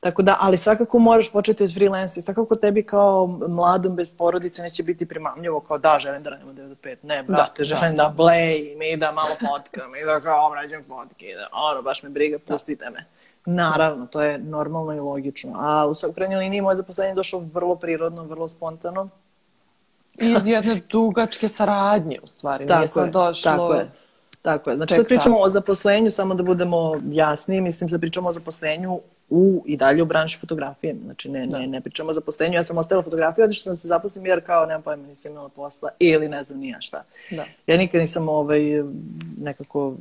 [0.03, 4.83] Tako da, ali svakako moraš početi od freelance svakako tebi kao mladom bez porodice neće
[4.83, 6.95] biti primamljivo kao da, želim da radim od 9 do 5.
[7.03, 10.83] Ne, brate, da, želim da, da blejim i da malo fotkam i da kao obrađam
[10.83, 13.05] fotke da, ono, baš me briga, pustite me.
[13.45, 15.53] Naravno, to je normalno i logično.
[15.55, 19.09] A u, krajnjoj liniji moje zaposlenje došlo vrlo prirodno, vrlo spontano.
[20.21, 22.67] I iz jedne dugačke saradnje, u stvari.
[22.67, 23.51] Tako Nije sad došlo...
[23.51, 23.91] Tako je.
[24.41, 24.75] Tako je.
[24.75, 28.99] Znači, sad pričamo o zaposlenju, samo da budemo jasni, mislim sad pričamo o zaposlenju
[29.29, 30.95] u i dalje u branši fotografije.
[31.03, 31.59] Znači, ne, da.
[31.59, 32.53] ne, ne pričamo o zaposlenju.
[32.53, 35.89] Ja sam ostavila fotografiju, otišla sam se zaposlim jer kao, nemam pojma, nisam imala posla
[35.99, 37.03] ili ne znam nija šta.
[37.31, 37.45] Da.
[37.67, 38.61] Ja nikad nisam ovaj,
[39.41, 39.93] nekako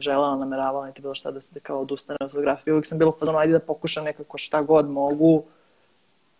[0.00, 2.72] želela, nameravala, niti bilo šta da se kao odustane od fotografije.
[2.72, 5.44] Uvijek sam bila u fazonu, ajde da pokušam nekako šta god mogu.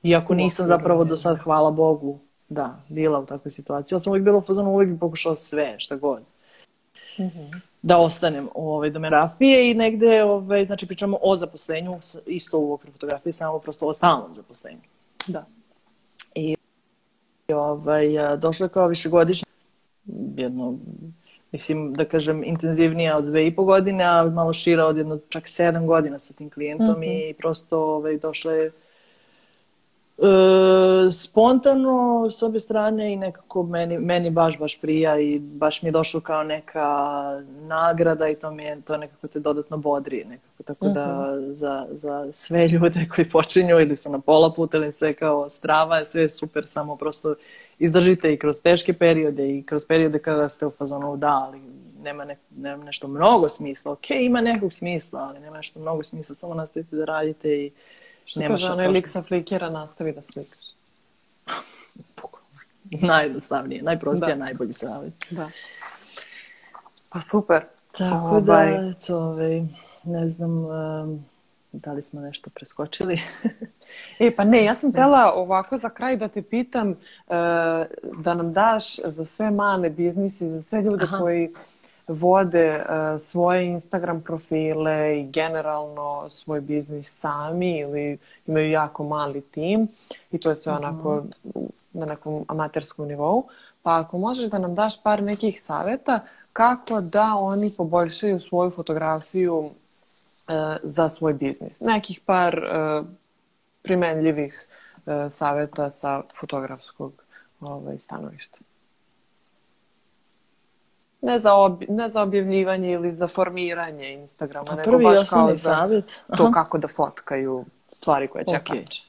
[0.03, 2.18] Iako nisam zapravo do sad, hvala Bogu,
[2.49, 3.97] da, bila u takvoj situaciji.
[3.97, 6.22] Ali sam uvijek bila u fazonu, uvijek bi pokušala sve, šta god.
[7.18, 7.61] Mm -hmm.
[7.83, 12.93] Da ostanem u ovoj domerafije i negde, ovaj, znači pričamo o zaposlenju, isto u okviru
[12.93, 14.81] fotografije, samo prosto o stalnom zaposlenju.
[15.26, 15.47] Da.
[16.35, 16.57] I
[17.55, 19.51] ovaj, došlo je kao višegodišnje
[20.37, 20.78] jedno
[21.53, 25.49] mislim, da kažem, intenzivnija od dve i po godine, a malo šira od jedno čak
[25.49, 27.31] sedam godina sa tim klijentom mm -hmm.
[27.31, 28.70] i prosto ovaj, došla je
[30.22, 35.88] E, spontano s obje strane i nekako meni, meni baš baš prija i baš mi
[35.88, 36.86] je došlo kao neka
[37.60, 40.94] nagrada i to mi je to nekako te dodatno bodri nekako tako mm -hmm.
[40.94, 45.48] da za, za sve ljude koji počinju ili su na pola puta ili sve kao
[45.48, 47.34] strava je sve super samo prosto
[47.78, 51.60] izdržite i kroz teške periode i kroz periode kada ste u fazonu da ali
[52.02, 56.34] nema, ne, nema nešto mnogo smisla ok ima nekog smisla ali nema nešto mnogo smisla
[56.34, 57.70] samo nastavite da radite i
[58.31, 60.64] Što Nemaš kaže, onaj lik sa flikera nastavi da slikaš.
[63.11, 64.45] Najjednostavnije, najprostije, da.
[64.45, 65.14] najbolji savjet.
[65.31, 65.49] Da.
[67.09, 67.64] Pa super.
[67.99, 68.41] Tako ovaj...
[68.41, 69.62] da, eto, ovaj,
[70.05, 71.24] ne znam um,
[71.72, 73.20] da li smo nešto preskočili.
[74.20, 76.97] e, pa ne, ja sam tela ovako za kraj da te pitam uh,
[78.18, 81.18] da nam daš za sve male biznise, za sve ljude Aha.
[81.18, 81.55] koji
[82.11, 89.88] vode uh, svoje Instagram profile i generalno svoj biznis sami ili imaju jako mali tim
[90.32, 90.84] i to je sve mhm.
[90.84, 91.22] onako
[91.92, 93.44] na nekom amaterskom nivou.
[93.82, 96.20] Pa ako možeš da nam daš par nekih saveta
[96.52, 99.72] kako da oni poboljšaju svoju fotografiju uh,
[100.82, 101.80] za svoj biznis.
[101.80, 103.06] Nekih par uh,
[103.82, 104.66] primenljivih
[105.28, 107.12] saveta sa fotografskog
[107.61, 108.58] ovaj, stanovišta
[111.22, 115.56] ne za, ob, ne za objavljivanje ili za formiranje Instagrama, pa nego baš kao za
[115.56, 116.22] savjet.
[116.36, 118.84] to kako da fotkaju stvari koje će okay.
[118.84, 119.02] kače.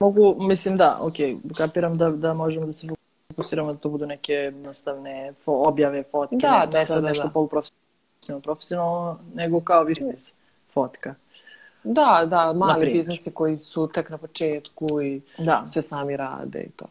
[0.00, 1.14] Mogu, mislim da, ok,
[1.56, 2.88] kapiram da, da možemo da se
[3.28, 7.24] fokusiramo da to budu neke jednostavne fo, objave, fotke, da, ne, da, sad da, nešto
[7.24, 7.30] da.
[7.30, 10.34] poluprofesionalno, profesionalno, nego kao biznis
[10.72, 11.14] fotka.
[11.84, 15.62] Da, da, mali biznisi koji su tek na početku i da.
[15.66, 16.86] sve sami rade i to.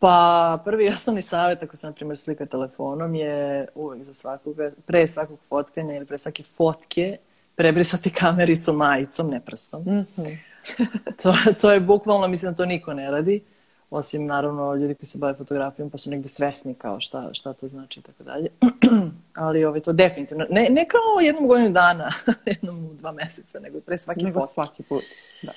[0.00, 5.08] Pa prvi osnovni savjet ako se na primjer slika telefonom je uvijek za svakog, pre
[5.08, 7.18] svakog fotkanja ili pre svake fotke
[7.54, 9.82] prebrisati kamericu majicom, ne prstom.
[9.82, 10.38] Mm -hmm.
[11.22, 13.42] to, to je bukvalno, mislim da to niko ne radi,
[13.90, 17.68] osim naravno ljudi koji se bave fotografijom pa su negde svesni kao šta, šta to
[17.68, 18.48] znači i tako dalje.
[19.34, 22.12] Ali ovaj, to definitivno, ne, ne kao jednom godinu dana,
[22.46, 24.54] jednom u dva meseca, nego pre svaki nego fotke.
[24.54, 25.04] svaki put,
[25.42, 25.52] da.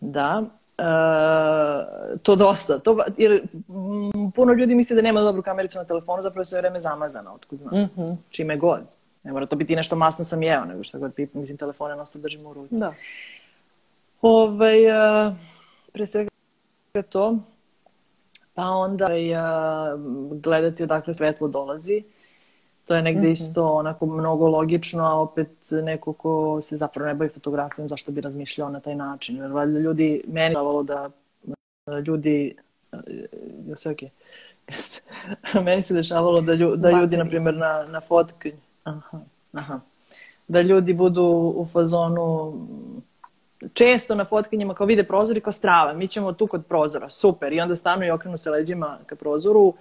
[0.00, 0.44] Da,
[0.78, 2.78] Uh, to dosta.
[2.78, 6.60] To, jer m, puno ljudi misli da nema dobru kamericu na telefonu, zapravo je sve
[6.60, 7.82] vreme zamazana, otkud znam.
[7.82, 8.16] Mm -hmm.
[8.30, 8.82] Čime god.
[9.24, 12.18] Ne mora to biti nešto masno sam jeo, nego što god pipam, mislim, telefone nosto
[12.18, 12.80] držimo u ruci.
[12.80, 12.94] Da.
[14.22, 15.34] Ovaj, uh,
[15.92, 16.30] pre svega
[17.08, 17.38] to.
[18.54, 20.00] Pa onda uh,
[20.40, 22.02] gledati odakle svetlo dolazi.
[22.86, 23.32] To je negde mm -hmm.
[23.32, 28.20] isto onako mnogo logično, a opet neko ko se zapravo ne bavi fotografijom, zašto bi
[28.20, 29.36] razmišljao na taj način.
[29.36, 31.10] Jer valjda ljudi, meni davalo da
[32.06, 32.56] ljudi,
[33.66, 34.08] je sve okej,
[34.68, 35.64] okay.
[35.64, 38.48] meni se dešavalo da, lju, da ljudi, na primjer, na, na fotku,
[38.84, 39.20] aha,
[39.52, 39.80] aha,
[40.48, 42.54] da ljudi budu u fazonu
[43.74, 47.52] često na fotkinjama kao vide prozor i kao strava, mi ćemo tu kod prozora, super.
[47.52, 49.74] I onda stanu i okrenu se leđima ka prozoru,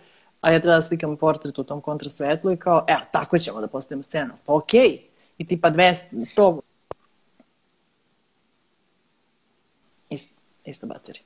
[0.45, 3.67] a ja treba da slikam portret u tom kontrasvetlu i kao, evo, tako ćemo da
[3.67, 4.33] postavimo scenu.
[4.45, 4.81] Pa okej.
[4.81, 4.99] Okay.
[5.37, 6.59] I tipa 200, 100...
[10.09, 10.35] Isto,
[10.65, 11.23] isto baterija.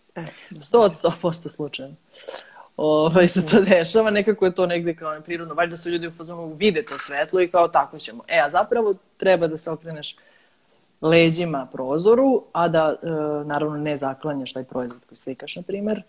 [0.51, 1.95] 100 od 100% slučajno.
[2.78, 5.53] Ovaj, se to dešava, nekako je to negde kao neprirodno.
[5.53, 8.24] Valjda su ljudi u fazonu vide to svetlo i kao tako ćemo.
[8.28, 10.15] E, a zapravo treba da se okreneš
[11.01, 13.07] leđima prozoru, a da e,
[13.45, 16.03] naravno ne zaklanjaš taj proizvod koji slikaš, na primer,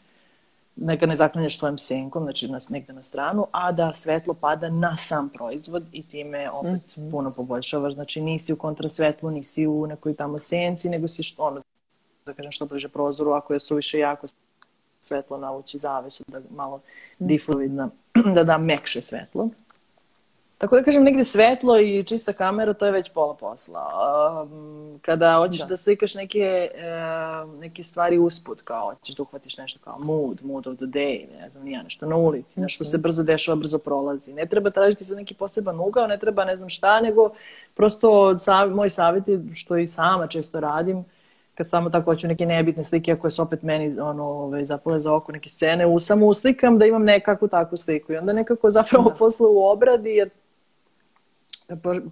[0.77, 4.97] neka ne zaklanjaš svojim senkom, znači na, negde na stranu, a da svetlo pada na
[4.97, 7.11] sam proizvod i time opet mm -hmm.
[7.11, 7.95] puno poboljšavaš.
[7.95, 11.61] Znači nisi u kontrasvetlu, nisi u nekoj tamo senci, nego si što, ono,
[12.27, 14.27] da kažem što bliže prozoru, ako je suviše jako
[15.01, 17.29] svetlo navući zavesu da malo mm -hmm.
[17.29, 17.91] difluidna,
[18.35, 19.49] da da mekše svetlo.
[20.61, 23.91] Tako da kažem, negde svetlo i čista kamera, to je već pola posla.
[24.43, 29.59] Um, kada hoćeš da, da slikaš neke, uh, neke stvari usput, kao hoćeš da uhvatiš
[29.59, 32.99] nešto kao mood, mood of the day, ne znam, nija nešto na ulici, nešto se
[32.99, 34.33] brzo dešava, brzo prolazi.
[34.33, 37.31] Ne treba tražiti sa neki poseban ugao, ne treba ne znam šta, nego
[37.75, 41.05] prosto sav, moj savjet je, što i sama često radim,
[41.55, 45.01] kad samo tako hoću neke nebitne slike, koje su opet meni ono, ove, ovaj, zapale
[45.01, 48.13] za oko neke scene, u, samo uslikam da imam nekakvu takvu sliku.
[48.13, 49.17] I onda nekako zapravo da.
[49.17, 50.31] posle u obradi, jer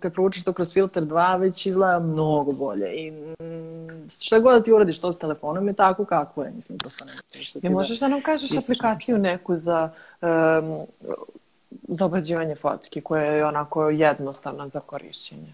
[0.01, 4.63] kad proučiš to kroz filter 2 već izgleda mnogo bolje i mm, šta god da
[4.63, 7.71] ti uradiš to s telefonom je tako kako je, mislim, prosto ne možeš da...
[7.71, 9.91] možeš da nam kažeš aplikaciju neku za,
[10.21, 10.87] um,
[11.89, 15.53] za obrađivanje fotke koja je onako jednostavna za korišćenje?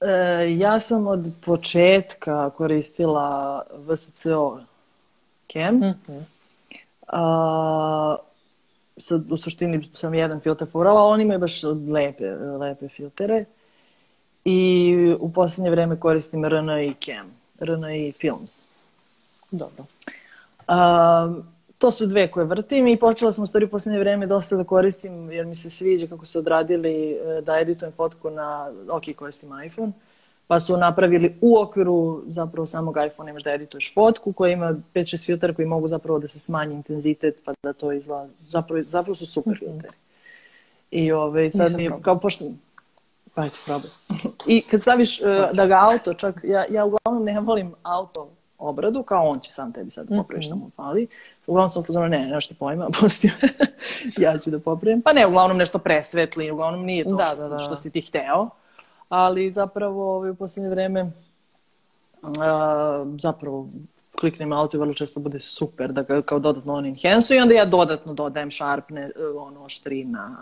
[0.00, 4.60] E, ja sam od početka koristila VSCO
[5.52, 5.74] Cam.
[5.74, 6.22] Mm -hmm.
[7.06, 8.16] A,
[9.02, 12.30] sad, u suštini sam jedan filter furala, oni imaju baš lepe,
[12.60, 13.44] lepe filtere.
[14.44, 17.30] I u poslednje vreme koristim RNI Cam,
[17.60, 18.64] RNI Films.
[19.50, 19.84] Dobro.
[20.68, 24.56] Um, to su dve koje vrtim i počela sam u stvari u poslednje vreme dosta
[24.56, 29.02] da koristim jer mi se sviđa kako su odradili e, da editujem fotku na, ok,
[29.16, 29.92] koristim iPhone,
[30.52, 35.26] pa su napravili u okviru zapravo samog iPhone imaš da edituješ fotku koja ima 5-6
[35.26, 39.26] filtera koji mogu zapravo da se smanji intenzitet pa da to izgleda, zapravo, zapravo su
[39.26, 39.64] super mhm.
[39.64, 39.94] filteri.
[40.90, 42.44] I ove, ovaj, sad mi, kao pošto,
[43.34, 43.90] pa eto, probaj.
[44.46, 48.28] I kad staviš uh, da ga auto, čak, ja, ja uglavnom ne volim auto
[48.58, 51.06] obradu, kao on će sam tebi sad da popravi što mu fali.
[51.46, 53.30] Uglavnom sam upozorila, ne, nešto pojma, pusti
[54.18, 55.02] ja ću da popravim.
[55.02, 57.58] Pa ne, uglavnom nešto presvetli, uglavnom nije to da, što, da, da.
[57.58, 58.50] što si ti hteo
[59.12, 61.10] ali zapravo ovaj, u poslednje vreme
[62.22, 63.68] a, zapravo
[64.20, 67.54] kliknem auto i vrlo često bude super da ga kao dodatno on enhance i onda
[67.54, 70.36] ja dodatno dodajem šarpne, ono, oštrina,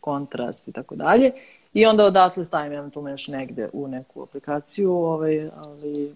[0.00, 1.30] kontrast i tako dalje.
[1.74, 6.14] I onda odatle stavim eventualno još negde u neku aplikaciju, ovaj, ali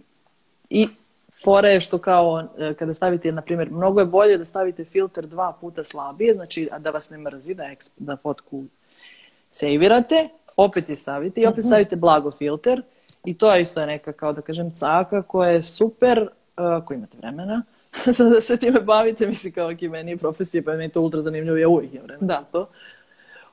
[0.71, 0.89] i
[1.45, 5.27] fora je što kao e, kada stavite, na primjer, mnogo je bolje da stavite filter
[5.27, 7.65] dva puta slabije, znači da vas ne mrzi, da,
[7.97, 8.65] da fotku
[9.51, 11.67] sejvirate, opet je stavite i opet mhm.
[11.67, 12.83] stavite blago filter
[13.25, 17.19] i to je isto neka kao da kažem caka koja je super uh, ako imate
[17.19, 17.63] vremena
[18.17, 21.01] sad da se time bavite, mislim kao ok, meni je profesija pa meni je to
[21.01, 22.41] ultra zanimljivo, ja uvijek imam vremena da.
[22.41, 22.69] za to.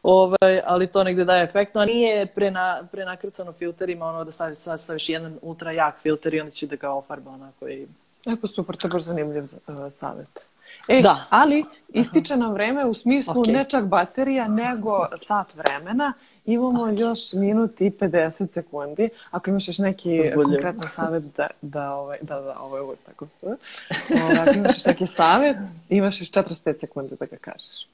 [0.04, 4.80] Ovaj, ali to negde daje efektno, a nije prena, prenakrcano filterima, ono da staviš, sad
[4.80, 7.88] staviš jedan ultra jak filter i onda će da ga ofarba onako i...
[8.26, 10.46] Epo super, to je baš zanimljiv uh, savjet.
[10.88, 11.26] E, da.
[11.30, 13.54] ali ističe nam vreme u smislu okay.
[13.54, 16.14] ne čak baterija, nego sat vremena
[16.46, 19.10] Imamo još minut i 50 sekundi.
[19.32, 20.62] Ako imaš još neki Zbudljiv.
[20.62, 23.28] konkretan savjet da, da, ovaj, da, da, ovo je uvijek tako.
[23.42, 25.58] Ovaj, ako imaš još neki savjet,
[25.90, 27.88] imaš još 45 sekundi da ga kažeš.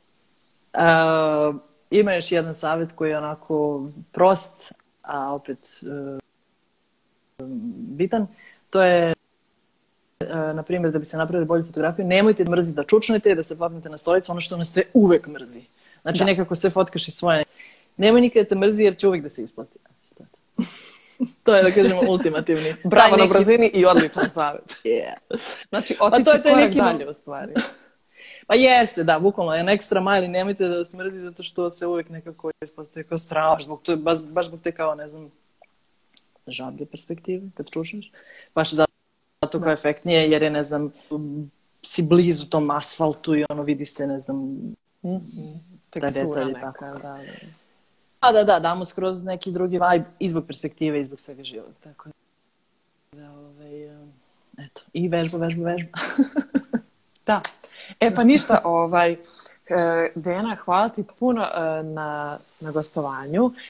[0.74, 1.56] Uh,
[1.91, 6.20] ima još jedan savjet koji je onako prost, a opet uh,
[7.97, 8.28] bitan.
[8.70, 9.14] To je
[10.54, 13.89] na primjer, da bi se napravili bolju fotografiju, nemojte mrziti da čučnete, da se papnete
[13.89, 15.62] na stolicu, ono što nas sve uvek mrzi.
[16.02, 16.26] Znači, da.
[16.26, 17.43] nekako sve fotkaš i svoje
[18.00, 19.80] nemoj nikada da te mrzi jer će uvijek da se isplati.
[21.43, 22.76] To je, da kažemo, ultimativni.
[22.84, 23.28] Bravo neki...
[23.28, 24.64] na brzini i odličan savjet.
[24.86, 25.14] yeah.
[25.70, 26.78] Znači, otići pa to je korak neki...
[26.78, 27.54] dalje u stvari.
[28.47, 31.88] Pa jeste, da, bukvalno, jedan ekstra mile i nemojte da vas mrzi zato što se
[31.88, 35.32] uvijek nekako ispostaje kao straš, zbog to, baš, baš zbog te kao, ne znam,
[36.47, 38.12] žablje perspektive, kad čušaš.
[38.56, 38.88] Baš zato
[39.52, 39.72] kao da.
[39.72, 40.93] efektnije, jer je, ne znam,
[41.84, 45.58] si blizu tom asfaltu i ono vidi se, ne znam, mm -hmm.
[45.89, 47.00] tekstura neka, tako.
[47.00, 47.18] da.
[48.20, 51.74] A da, da, damo skroz neki drugi vibe i zbog perspektive i zbog svega živog,
[51.80, 52.09] tako
[53.11, 53.84] da, ovaj,
[54.57, 55.99] eto, i vežba, vežba, vežba.
[57.28, 57.41] da.
[57.99, 59.17] E pa ništa, ovaj,
[60.15, 61.47] Dena, hvala ti puno
[61.84, 63.51] na, na gostovanju.